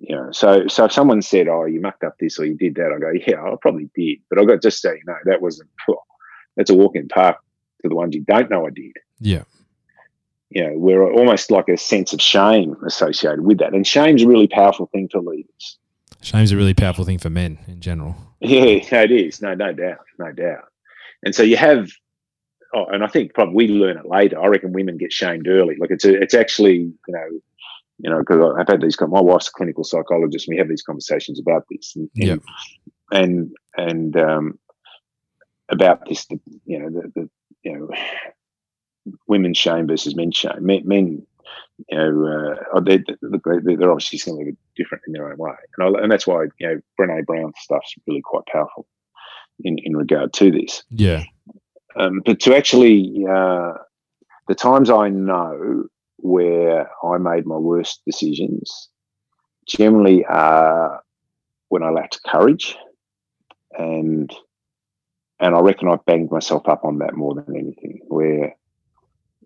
[0.00, 2.76] You know, so so if someone said, "Oh, you mucked up this or you did
[2.76, 5.70] that," I go, "Yeah, I probably did," but I got just say, "No, that wasn't.
[6.56, 7.36] That's a walk in park
[7.82, 9.44] to the ones you don't know I did." Yeah
[10.50, 13.74] you know, we're almost like a sense of shame associated with that.
[13.74, 15.78] And shame's a really powerful thing for leaders.
[16.22, 18.16] Shame's a really powerful thing for men in general.
[18.40, 19.42] Yeah, it is.
[19.42, 20.64] No, no doubt, no doubt.
[21.22, 21.90] And so you have,
[22.74, 24.40] oh, and I think probably we learn it later.
[24.40, 25.76] I reckon women get shamed early.
[25.76, 27.40] Like it's a, it's actually, you know,
[27.98, 28.96] you know, because I've had these.
[29.00, 30.46] My wife's a clinical psychologist.
[30.46, 32.36] And we have these conversations about this, and yeah,
[33.10, 34.58] and and um,
[35.68, 36.26] about this,
[36.64, 37.30] you know, the, the
[37.62, 37.88] you know
[39.26, 40.58] women's shame versus men's shame.
[40.60, 41.26] Men, men
[41.88, 46.02] you know, uh, oh, they're, they're obviously something different in their own way, and, I,
[46.02, 48.86] and that's why you know Brené Brown stuff's really quite powerful
[49.64, 50.82] in in regard to this.
[50.90, 51.24] Yeah,
[51.96, 53.74] um, but to actually uh,
[54.48, 55.86] the times I know
[56.18, 58.88] where I made my worst decisions
[59.66, 61.02] generally are
[61.68, 62.76] when I lacked courage,
[63.78, 64.30] and
[65.40, 68.00] and I reckon I banged myself up on that more than anything.
[68.08, 68.56] Where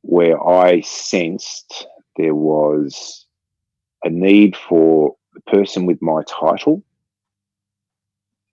[0.03, 3.27] where I sensed there was
[4.05, 6.83] a need for the person with my title.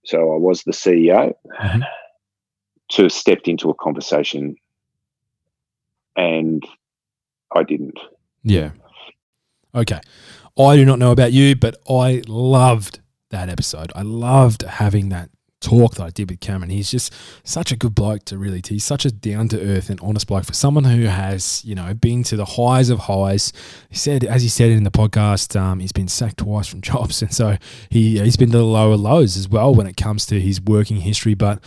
[0.04, 1.80] So I was the CEO mm-hmm.
[2.90, 4.56] to have stepped into a conversation
[6.16, 6.66] and
[7.54, 7.98] I didn't.
[8.42, 8.70] Yeah.
[9.74, 10.00] Okay.
[10.58, 13.92] I do not know about you, but I loved that episode.
[13.94, 15.30] I loved having that
[15.60, 16.70] talk that I did with Cameron.
[16.70, 18.62] He's just such a good bloke to really.
[18.66, 21.92] He's such a down to earth and honest bloke for someone who has you know
[21.94, 23.52] been to the highs of highs.
[23.88, 27.22] He said, as he said in the podcast, um, he's been sacked twice from jobs,
[27.22, 27.56] and so
[27.88, 30.98] he he's been to the lower lows as well when it comes to his working
[30.98, 31.34] history.
[31.34, 31.62] But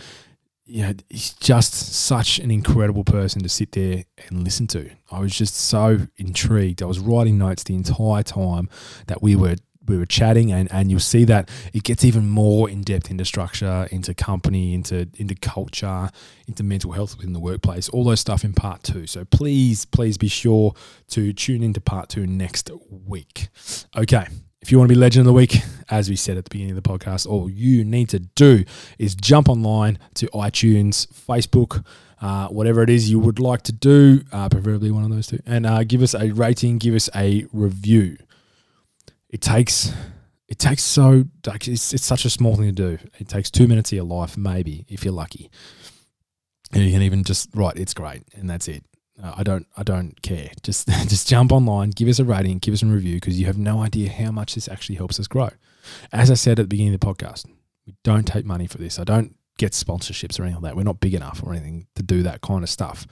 [0.66, 4.90] know, he's just such an incredible person to sit there and listen to.
[5.10, 6.82] I was just so intrigued.
[6.82, 8.68] I was writing notes the entire time
[9.06, 9.56] that we were
[9.86, 13.24] we were chatting, and, and you'll see that it gets even more in depth into
[13.24, 16.08] structure, into company, into into culture,
[16.46, 19.06] into mental health within the workplace, all those stuff in part two.
[19.06, 20.74] So please, please be sure
[21.08, 23.48] to tune into part two next week.
[23.96, 24.26] Okay.
[24.64, 25.58] If you want to be legend of the week,
[25.90, 28.64] as we said at the beginning of the podcast, all you need to do
[28.98, 31.84] is jump online to iTunes, Facebook,
[32.22, 35.38] uh, whatever it is you would like to do, uh, preferably one of those two,
[35.44, 38.16] and uh, give us a rating, give us a review
[39.34, 39.92] it takes
[40.46, 42.98] it takes so it's, it's such a small thing to do.
[43.18, 45.50] It takes two minutes of your life, maybe if you're lucky,
[46.72, 48.84] and you can even just write it's great, and that's it.
[49.22, 50.50] Uh, I don't I don't care.
[50.62, 53.58] Just just jump online, give us a rating, give us a review because you have
[53.58, 55.50] no idea how much this actually helps us grow.
[56.12, 57.46] As I said at the beginning of the podcast,
[57.86, 58.98] we don't take money for this.
[58.98, 60.76] I don't get sponsorships or anything like that.
[60.76, 63.06] We're not big enough or anything to do that kind of stuff.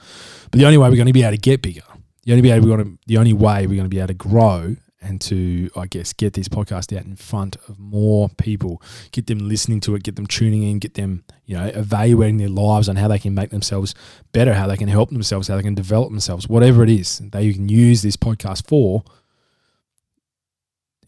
[0.51, 1.83] But the only way we're going to be able to get bigger,
[2.25, 4.15] the only way we're going to, the only way we're going to be able to
[4.15, 8.81] grow and to, I guess, get this podcast out in front of more people,
[9.11, 12.49] get them listening to it, get them tuning in, get them, you know, evaluating their
[12.49, 13.95] lives on how they can make themselves
[14.33, 17.43] better, how they can help themselves, how they can develop themselves, whatever it is that
[17.43, 19.03] you can use this podcast for.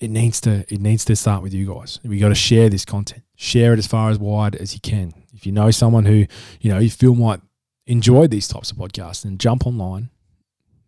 [0.01, 2.01] It needs to it needs to start with you guys.
[2.05, 3.22] We got to share this content.
[3.36, 5.14] Share it as far as wide as you can.
[5.32, 6.26] If you know someone who,
[6.61, 7.40] you know, you feel might
[7.86, 10.11] enjoy these types of podcasts, then jump online,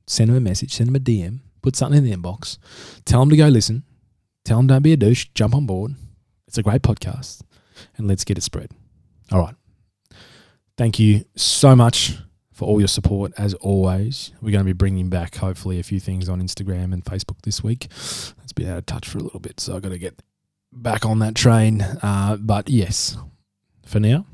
[0.07, 2.59] send them a message, send them a DM, put something in the inbox,
[3.05, 3.83] tell them to go listen,
[4.45, 5.97] tell them don't be a douche, jump on board.
[6.47, 7.43] It's a great podcast,
[7.97, 8.71] and let's get it spread.
[9.33, 9.57] All right.
[10.79, 12.19] Thank you so much
[12.53, 14.31] for all your support as always.
[14.41, 17.65] We're going to be bringing back hopefully a few things on Instagram and Facebook this
[17.65, 17.87] week.
[17.87, 20.23] It's been out of touch for a little bit, so I've got to get
[20.73, 21.83] back on that train.
[21.83, 23.17] Uh, but yes,
[23.85, 24.25] for now,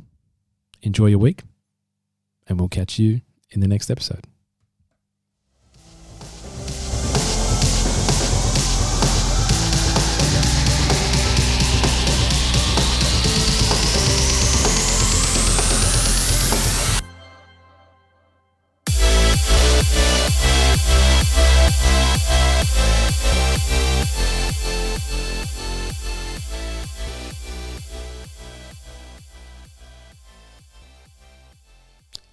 [0.82, 1.44] enjoy your week,
[2.46, 4.26] and we'll catch you in the next episode.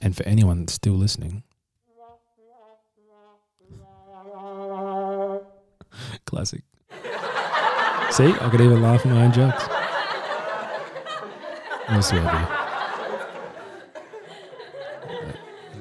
[0.09, 1.43] And for anyone that's still listening,
[6.25, 6.63] classic.
[8.09, 9.63] See, I could even laugh at my own jokes.
[11.89, 12.23] I swear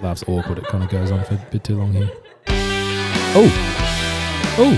[0.03, 0.59] Laugh's awkward.
[0.59, 2.11] It kind of goes on for a bit too long here.
[3.35, 3.51] Oh,
[4.59, 4.77] oh,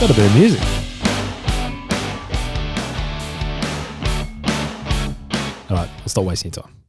[0.00, 0.60] got a bit of music.
[5.70, 6.81] All right, I'll stop wasting your time.